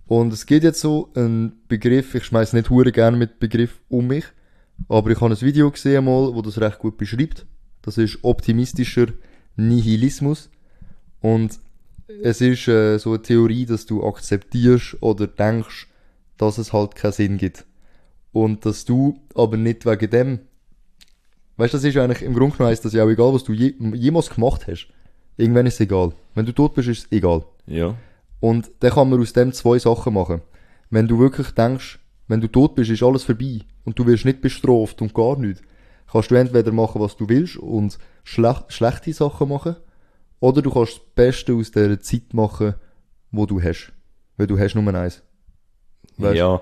[0.05, 4.07] Und es gibt jetzt so einen Begriff, ich schmeiß nicht hure gerne mit Begriff um
[4.07, 4.25] mich,
[4.89, 7.45] aber ich habe ein Video gesehen mal, wo das recht gut beschreibt.
[7.81, 9.07] Das ist optimistischer
[9.55, 10.49] Nihilismus.
[11.21, 11.59] Und
[12.21, 15.87] es ist äh, so eine Theorie, dass du akzeptierst oder denkst,
[16.37, 17.65] dass es halt keinen Sinn gibt.
[18.31, 20.39] Und dass du aber nicht wegen dem,
[21.57, 23.53] weißt du, das ist eigentlich, im Grunde genommen heisst das ja auch egal, was du
[23.53, 24.87] je, jemals gemacht hast.
[25.37, 26.13] Irgendwann ist es egal.
[26.35, 27.43] Wenn du tot bist, ist es egal.
[27.65, 27.95] Ja.
[28.39, 30.41] Und dann kann man aus dem zwei Sachen machen.
[30.89, 34.41] Wenn du wirklich denkst, wenn du tot bist, ist alles vorbei und du wirst nicht
[34.41, 35.61] bestraft und gar nichts,
[36.11, 39.75] kannst du entweder machen, was du willst und schlech schlechte Sachen machen,
[40.39, 42.75] oder du kannst das Beste aus der Zeit machen,
[43.31, 43.93] wo du hast.
[44.35, 45.21] Weil du hast nur eins.
[46.17, 46.35] Weißt?
[46.35, 46.61] Ja.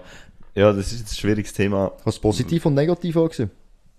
[0.53, 1.91] Ja, das ist jetzt ein schwieriges Thema.
[2.05, 3.49] Hast du positiv und negativ angesehen?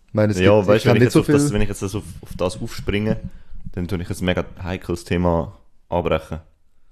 [0.08, 1.52] Ich meine, es ja, gibt, weißt wenn, ich nicht jetzt so auf das, viel.
[1.52, 3.16] wenn ich jetzt auf, auf das aufspringe,
[3.72, 6.40] dann tue ich ein mega heikles Thema abbrechen.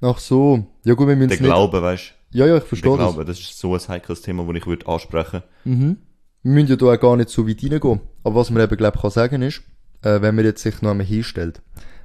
[0.01, 0.65] Ach so.
[0.85, 1.49] Ja gut, wir müssen Der es nicht...
[1.51, 2.69] Glaube, weißt Ja, ja, ich du?
[2.69, 3.07] verstehe Der das.
[3.15, 5.99] Glaube, das ist so ein heikles Thema, das ich würde ansprechen Mhm.
[6.43, 8.01] Wir müssen ja da auch gar nicht so weit reingehen.
[8.25, 9.63] Aber was man eben, glaube ich, kann sagen ist,
[10.03, 11.61] äh, wenn man jetzt sich noch einmal hinstellt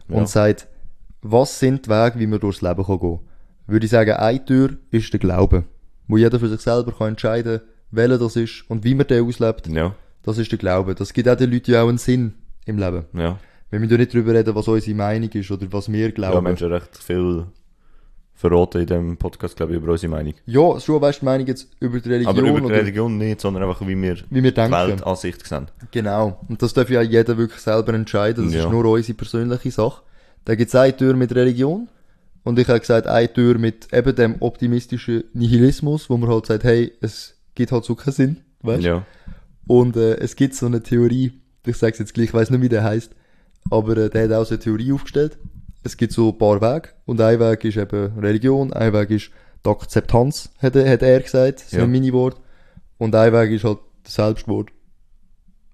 [0.09, 0.17] Ja.
[0.17, 0.67] und sagt,
[1.21, 3.19] was sind die Wege, wie man durchs Leben kann gehen
[3.67, 5.63] würde ich sagen, eine Tür ist der Glaube.
[6.07, 9.25] Wo jeder für sich selber kann entscheiden kann, welcher das ist und wie man den
[9.25, 9.67] auslebt.
[9.67, 10.93] Ja, Das ist der Glaube.
[10.95, 12.33] Das gibt auch den Leuten ja auch einen Sinn
[12.65, 13.05] im Leben.
[13.13, 13.39] ja.
[13.75, 16.43] Wir müssen ja nicht darüber reden, was unsere Meinung ist oder was wir Ja, glauben.
[16.45, 17.45] Menschen recht viel
[18.33, 20.33] verraten in dem Podcast, glaube ich, über unsere Meinung.
[20.45, 23.41] Ja, schon weißt du die Meinung jetzt über die Religion Aber über die Religion nicht,
[23.41, 24.71] sondern einfach, wie wir wie wir die denken.
[24.71, 25.67] Weltansicht sehen.
[25.91, 26.39] Genau.
[26.47, 28.45] Und das darf ja jeder wirklich selber entscheiden.
[28.45, 28.63] Das Ja.
[28.65, 30.01] ist nur unsere persönliche Sache.
[30.45, 31.89] Da gibt es eine Tür mit Religion.
[32.43, 36.63] Und ich habe gesagt, eine Tür mit eben dem optimistischen Nihilismus, wo man halt sagt,
[36.63, 38.37] hey, es gibt halt so keinen Sinn.
[38.61, 38.83] Weißt?
[38.83, 39.05] Ja.
[39.67, 41.33] Und äh, es gibt so eine Theorie,
[41.65, 43.11] ich sage jetzt gleich, ich weiß nicht, wie der heißt,
[43.69, 45.37] aber äh, der hat auch so eine Theorie aufgestellt.
[45.83, 46.89] Es gibt so ein paar Wege.
[47.05, 49.29] Und ein Weg ist eben Religion, ein Weg ist
[49.65, 51.83] die Akzeptanz, hat er, hat er gesagt, das ist Ja.
[51.83, 52.39] ein Mini-Wort.
[52.97, 54.69] Und ein Weg ist halt der Selbstmord.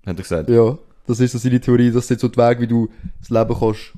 [0.05, 0.49] Hat er gesagt.
[0.49, 0.77] Ja,
[1.07, 3.93] das ist so seine Theorie, das sind so die Wege, wie du das Leben kannst.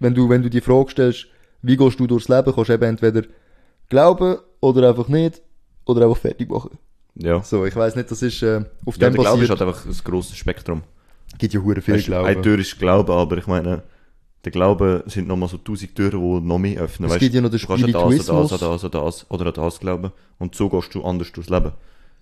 [0.00, 1.26] Wenn du, wenn du die Frage stellst,
[1.62, 3.22] wie gehst du durchs Leben, kannst du eben entweder
[3.88, 5.40] glauben oder einfach nicht
[5.86, 6.78] oder einfach fertig machen.
[7.14, 7.42] Ja.
[7.42, 9.50] So, ich weiß nicht, das ist äh, auf Ja, dem der Glaube ist basiert.
[9.60, 10.82] halt einfach ein grosses Spektrum.
[11.36, 12.26] Gibt ja hure viel Weißt, Glauben.
[12.26, 13.82] Eine Tür ist Glaube, aber ich meine,
[14.44, 17.06] der Glaube sind nochmal so tausend Türen, die noch mehr öffnen.
[17.08, 17.20] Es weißt?
[17.20, 19.46] gibt ja noch den du kannst an das, an das, an das, an das oder
[19.46, 20.12] an das glauben.
[20.38, 21.72] Und so gehst du anders durchs Leben.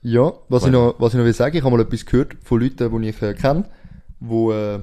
[0.03, 2.37] Ja, was ich Weil- noch, was ich noch will sagen, ich habe mal etwas gehört
[2.42, 3.64] von Leuten, die ich äh, kenne,
[4.21, 4.81] die äh,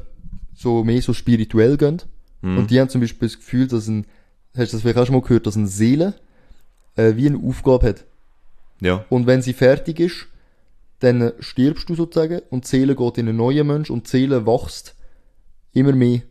[0.54, 2.02] so mehr so spirituell gehen.
[2.42, 2.58] Mhm.
[2.60, 4.06] Und die haben zum Beispiel das Gefühl, dass ein,
[4.56, 6.14] hast du das vielleicht auch schon mal gehört, dass eine Seele
[6.96, 8.06] äh, wie eine Aufgabe hat.
[8.80, 9.06] Ja.
[9.10, 10.28] Und wenn sie fertig ist,
[11.04, 14.46] dann stirbst du sozusagen und die Seele geht in einen neuen Mensch und die Seele
[14.46, 14.96] wächst
[15.74, 16.22] immer mehr.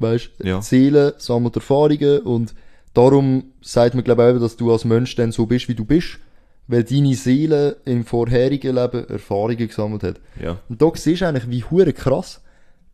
[0.00, 0.58] Weißt Ja.
[0.58, 2.54] Die Seele sammelt Erfahrungen und
[2.92, 6.18] darum sagt man, glaube ich, dass du als Mensch dann so bist, wie du bist,
[6.66, 10.20] weil deine Seele im vorherigen Leben Erfahrungen gesammelt hat.
[10.42, 10.58] Ja.
[10.68, 12.42] Und da siehst du eigentlich, wie hure krass,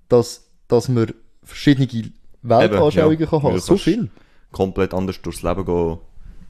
[0.08, 2.10] dass, dass man verschiedene
[2.42, 3.30] Weltanschauungen Eben, ja.
[3.30, 3.54] kann haben.
[3.54, 4.10] Du So viel.
[4.52, 5.98] Komplett anders durchs Leben gehen.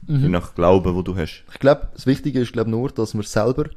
[0.07, 0.21] Mhm.
[0.23, 1.45] Je nach Glauben, wo du hast.
[1.53, 3.69] Ich glaube, das Wichtige ist, glaube nur, dass man selber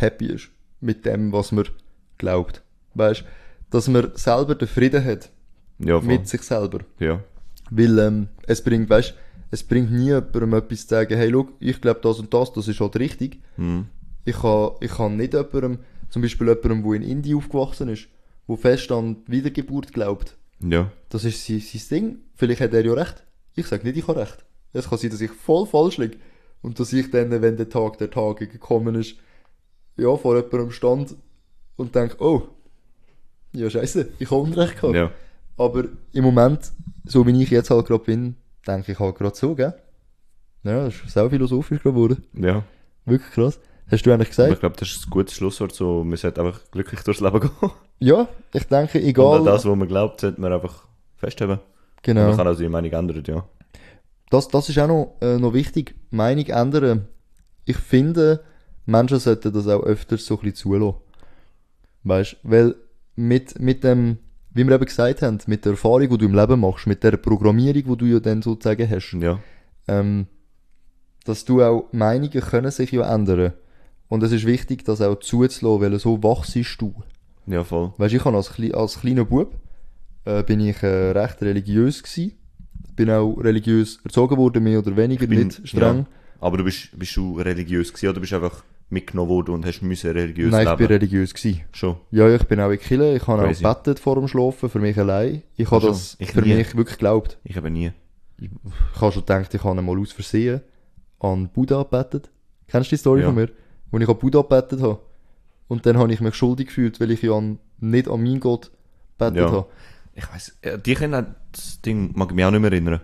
[0.00, 1.66] happy ist mit dem, was man
[2.18, 2.62] glaubt.
[2.94, 3.24] Weißt,
[3.70, 5.30] dass man selber den Frieden hat
[5.78, 6.80] Ja, mit sich selber.
[6.98, 7.22] Ja.
[7.70, 9.14] Weil ähm, es bringt, weißt,
[9.50, 12.68] es bringt nie jemandem etwas zu sagen, hey, schau, ich glaube das und das, das
[12.68, 13.40] ist halt richtig.
[13.56, 13.86] Mhm.
[14.24, 15.78] Ich kann, ich kann nicht jemandem,
[16.10, 18.08] zum Beispiel jemandem, der in Indien aufgewachsen ist,
[18.46, 20.36] wo fest an die Wiedergeburt glaubt.
[20.60, 20.90] Ja.
[21.08, 22.18] Das ist sein, sein Ding.
[22.34, 23.24] Vielleicht hat er ja recht.
[23.54, 24.44] Ich sage nicht, ich habe recht.
[24.72, 26.18] Es kann sein, dass ich voll falsch liege.
[26.60, 29.16] Und dass ich dann, wenn der Tag der Tage gekommen ist,
[29.98, 31.16] ja, vor jemandem stand
[31.76, 32.42] und denke, oh,
[33.52, 34.94] ja, scheiße, ich habe Unrecht gehabt.
[34.94, 35.10] Ja.
[35.56, 36.72] Aber im Moment,
[37.04, 39.74] so wie ich jetzt halt gerade bin, denke ich halt gerade so, gell?
[40.64, 42.24] Ja, das ist sehr philosophisch geworden.
[42.34, 42.62] Ja.
[43.04, 43.58] Wirklich krass.
[43.90, 44.60] Hast du eigentlich Aber ich gesagt?
[44.60, 45.72] glaube, das ist ein gutes Schlusswort.
[45.72, 47.50] So, man sollte einfach glücklich durchs Leben gehen.
[48.00, 49.38] Ja, ich denke, Und egal.
[49.38, 51.54] an das, was man glaubt, sollte man einfach festhalten.
[51.54, 51.60] Und
[52.02, 52.28] genau.
[52.28, 53.44] man kann also die Meinung ändern, ja.
[54.30, 55.96] Das, das ist auch noch, äh, noch wichtig.
[56.10, 57.08] Meinung ändern.
[57.64, 58.44] Ich finde,
[58.88, 60.98] Menschen sollten das auch öfters so ein bisschen zulassen.
[62.04, 62.74] Weißt weil
[63.16, 64.18] mit, mit dem
[64.54, 67.16] wie wir eben gesagt haben, mit der Erfahrung, die du im Leben machst, mit der
[67.16, 69.38] Programmierung, die du ja dann sozusagen hast, Ja.
[69.86, 70.26] ähm,
[71.24, 73.52] dass du auch Meinungen können sich ja ändern.
[74.08, 76.94] Und es ist wichtig, das auch zuzulassen, weil so wachst du.
[77.46, 77.92] Ja, voll.
[77.98, 79.52] Weißt du, ich habe als, als kleiner Bub,
[80.24, 82.32] äh, bin ich äh, recht religiös gewesen.
[82.96, 85.98] Bin auch religiös erzogen worden, mehr oder weniger, bin- nicht streng.
[85.98, 86.06] ja.
[86.40, 90.10] Aber du bist, bist du religiös gewesen oder bist einfach mitgenommen worden und hast müssen
[90.10, 90.78] religiös Nein, ich leben?
[90.78, 91.60] bin religiös gewesen.
[91.72, 91.96] Schon.
[92.10, 94.98] Ja, ich bin auch in Kille, ich habe auch gebetet vor dem Schlafen, für mich
[94.98, 95.42] allein.
[95.56, 96.54] Ich habe das ich für nie.
[96.54, 97.38] mich wirklich geglaubt.
[97.44, 97.92] Ich eben nie.
[98.38, 98.48] Ich,
[98.94, 100.60] ich habe schon gedacht, ich habe einmal aus Versehen
[101.20, 102.30] an Buddha gebetet.
[102.68, 103.26] Kennst du die Story Ja.
[103.26, 103.50] von mir?
[103.90, 105.00] Wo ich an Buddha gebetet habe.
[105.66, 108.70] Und dann habe ich mich schuldig gefühlt, weil ich ja an, nicht an meinen Gott
[109.18, 109.50] gebetet Ja.
[109.52, 109.66] habe.
[110.14, 113.00] Ich weiss, äh, die können das Ding mag ich mich auch nicht mehr erinnern.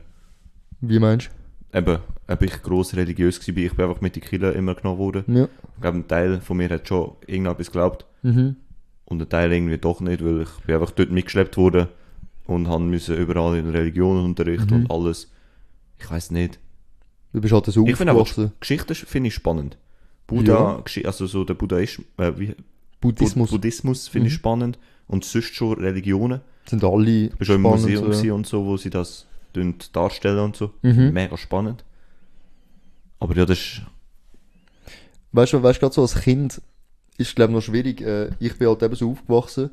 [0.81, 1.31] Wie meinst
[1.73, 5.25] Eben, ob ich gross religiös war, ich bin einfach mit den Kindern immer genommen worden.
[5.27, 5.45] Ja.
[5.77, 8.57] Ich glaube, ein Teil von mir hat schon irgendetwas geglaubt Mhm.
[9.05, 11.89] und ein Teil irgendwie doch nicht, weil ich bin einfach dort mitgeschleppt worden
[12.47, 14.77] und haben müssen überall in Religionenunterricht Mhm.
[14.77, 15.31] und alles.
[15.99, 16.59] Ich weiß nicht.
[17.33, 18.53] Du bist halt so Ich finde aufgewachsen.
[18.61, 19.77] Geschichte finde ich spannend.
[20.27, 22.55] Buddha, Geschi- also so der Buddhismus, äh, wie,
[23.01, 24.39] Buddhismus Bud- Buddhismus finde ich Mhm.
[24.39, 26.41] spannend und sonst schon Religionen.
[26.67, 28.09] sind alle Ich bin schon im Museum ja.
[28.11, 29.27] gewesen und so, wo sie das
[29.93, 30.71] darstellen und so.
[30.81, 31.13] Mhm.
[31.13, 31.85] Mega spannend.
[33.25, 33.83] Aber ja, das ist,
[35.33, 36.61] Weißt du, weißt gerade so als Kind
[37.17, 38.03] ist, glaube ich, noch schwierig.
[38.03, 39.71] Äh, ich bin halt eben so aufgewachsen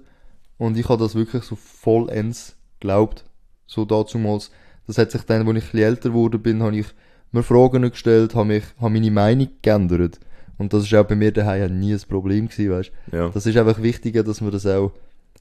[0.57, 3.25] und ich habe das wirklich so vollends geglaubt.
[3.67, 4.51] So dazumals.
[4.87, 6.87] Das hat sich dann, als ich ein älter geworden bin, habe ich
[7.33, 10.19] mir Fragen gestellt, habe mich, habe meine Meinung geändert.
[10.57, 13.29] Und das ist auch bei mir daheim nie ein Problem gewesen, weißt ja.
[13.29, 14.93] Das ist einfach wichtiger, dass man das auch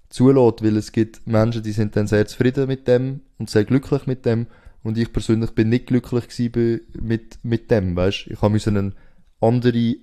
[0.09, 4.09] zulässt, weil es gibt Menschen, die sind dann sehr zufrieden mit dem und sehr glücklich
[4.09, 4.49] mit dem.
[4.83, 8.93] Und ich persönlich bin nicht glücklich gewesen mit, mit dem, weißt Ich habe eine
[9.41, 9.97] andere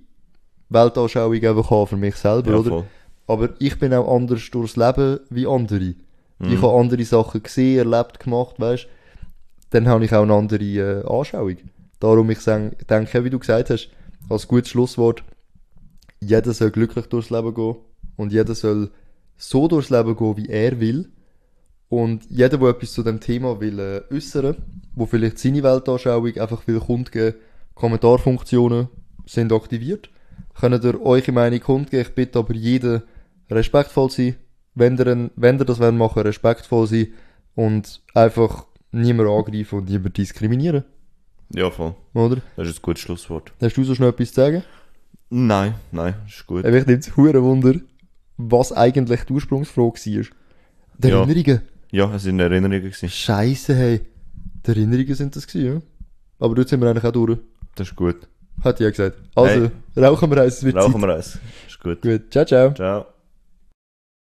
[0.69, 2.69] Weltanschauung einfach haben für mich selber, ja, oder?
[2.69, 2.83] voll.
[3.27, 5.95] Aber ich bin auch anders durchs Leben wie andere.
[6.39, 6.53] Mhm.
[6.53, 8.87] Ich habe andere Sachen gesehen, erlebt, gemacht, weißt
[9.71, 11.57] Dann habe ich auch eine andere äh, Anschauung.
[11.99, 13.89] Darum, ich denke, wie du gesagt hast,
[14.29, 15.23] als gutes Schlusswort,
[16.19, 17.75] jeder soll glücklich durchs Leben gehen
[18.15, 18.91] und jeder soll
[19.35, 21.09] so durchs Leben gehen, wie er will.
[21.89, 24.58] Und jeder, der etwas zu dem Thema will äh, äußern,
[24.95, 27.36] wo vielleicht seine Weltanschauung einfach will kundgeben,
[27.76, 28.89] Kommentarfunktionen
[29.26, 30.10] sind aktiviert.
[30.60, 32.06] Könnt ihr eure Meinung kundgeben.
[32.06, 33.04] Ich bitte aber jeden
[33.50, 34.36] respektvoll sein.
[34.76, 37.08] Wenn ihr, wenn ihr das wollt machen, respektvoll sein
[37.56, 40.84] und einfach niemand angreifen und niemand diskriminieren.
[41.54, 41.95] Ja, voll.
[42.13, 42.38] Oder?
[42.56, 43.54] Das ist ein gutes Schlusswort.
[43.62, 44.63] Hast du so schnell etwas zu sagen?
[45.30, 46.63] Nein, nein, ist gut.
[46.63, 47.76] Mich nimmt es Wunder,
[48.38, 50.26] was eigentlich die Ursprungsfrage war.
[50.97, 51.21] Die Ja.
[51.21, 51.62] Erinnerungen.
[51.91, 53.10] Ja, es sind Erinnerungen gewesen.
[53.10, 54.02] Scheiße, hey.
[54.65, 55.82] Die Erinnerungen sind das gewesen, ja.
[56.39, 57.39] Aber dort sind wir eigentlich auch durch.
[57.76, 58.28] Das ist gut.
[58.63, 59.17] Hat ja gesagt.
[59.36, 61.02] Also, rauchen wir eins, Rauchen Zeit.
[61.02, 61.39] wir eins.
[61.67, 62.02] Ist gut.
[62.02, 62.73] Gut, ciao, ciao.
[62.73, 63.16] Ciao.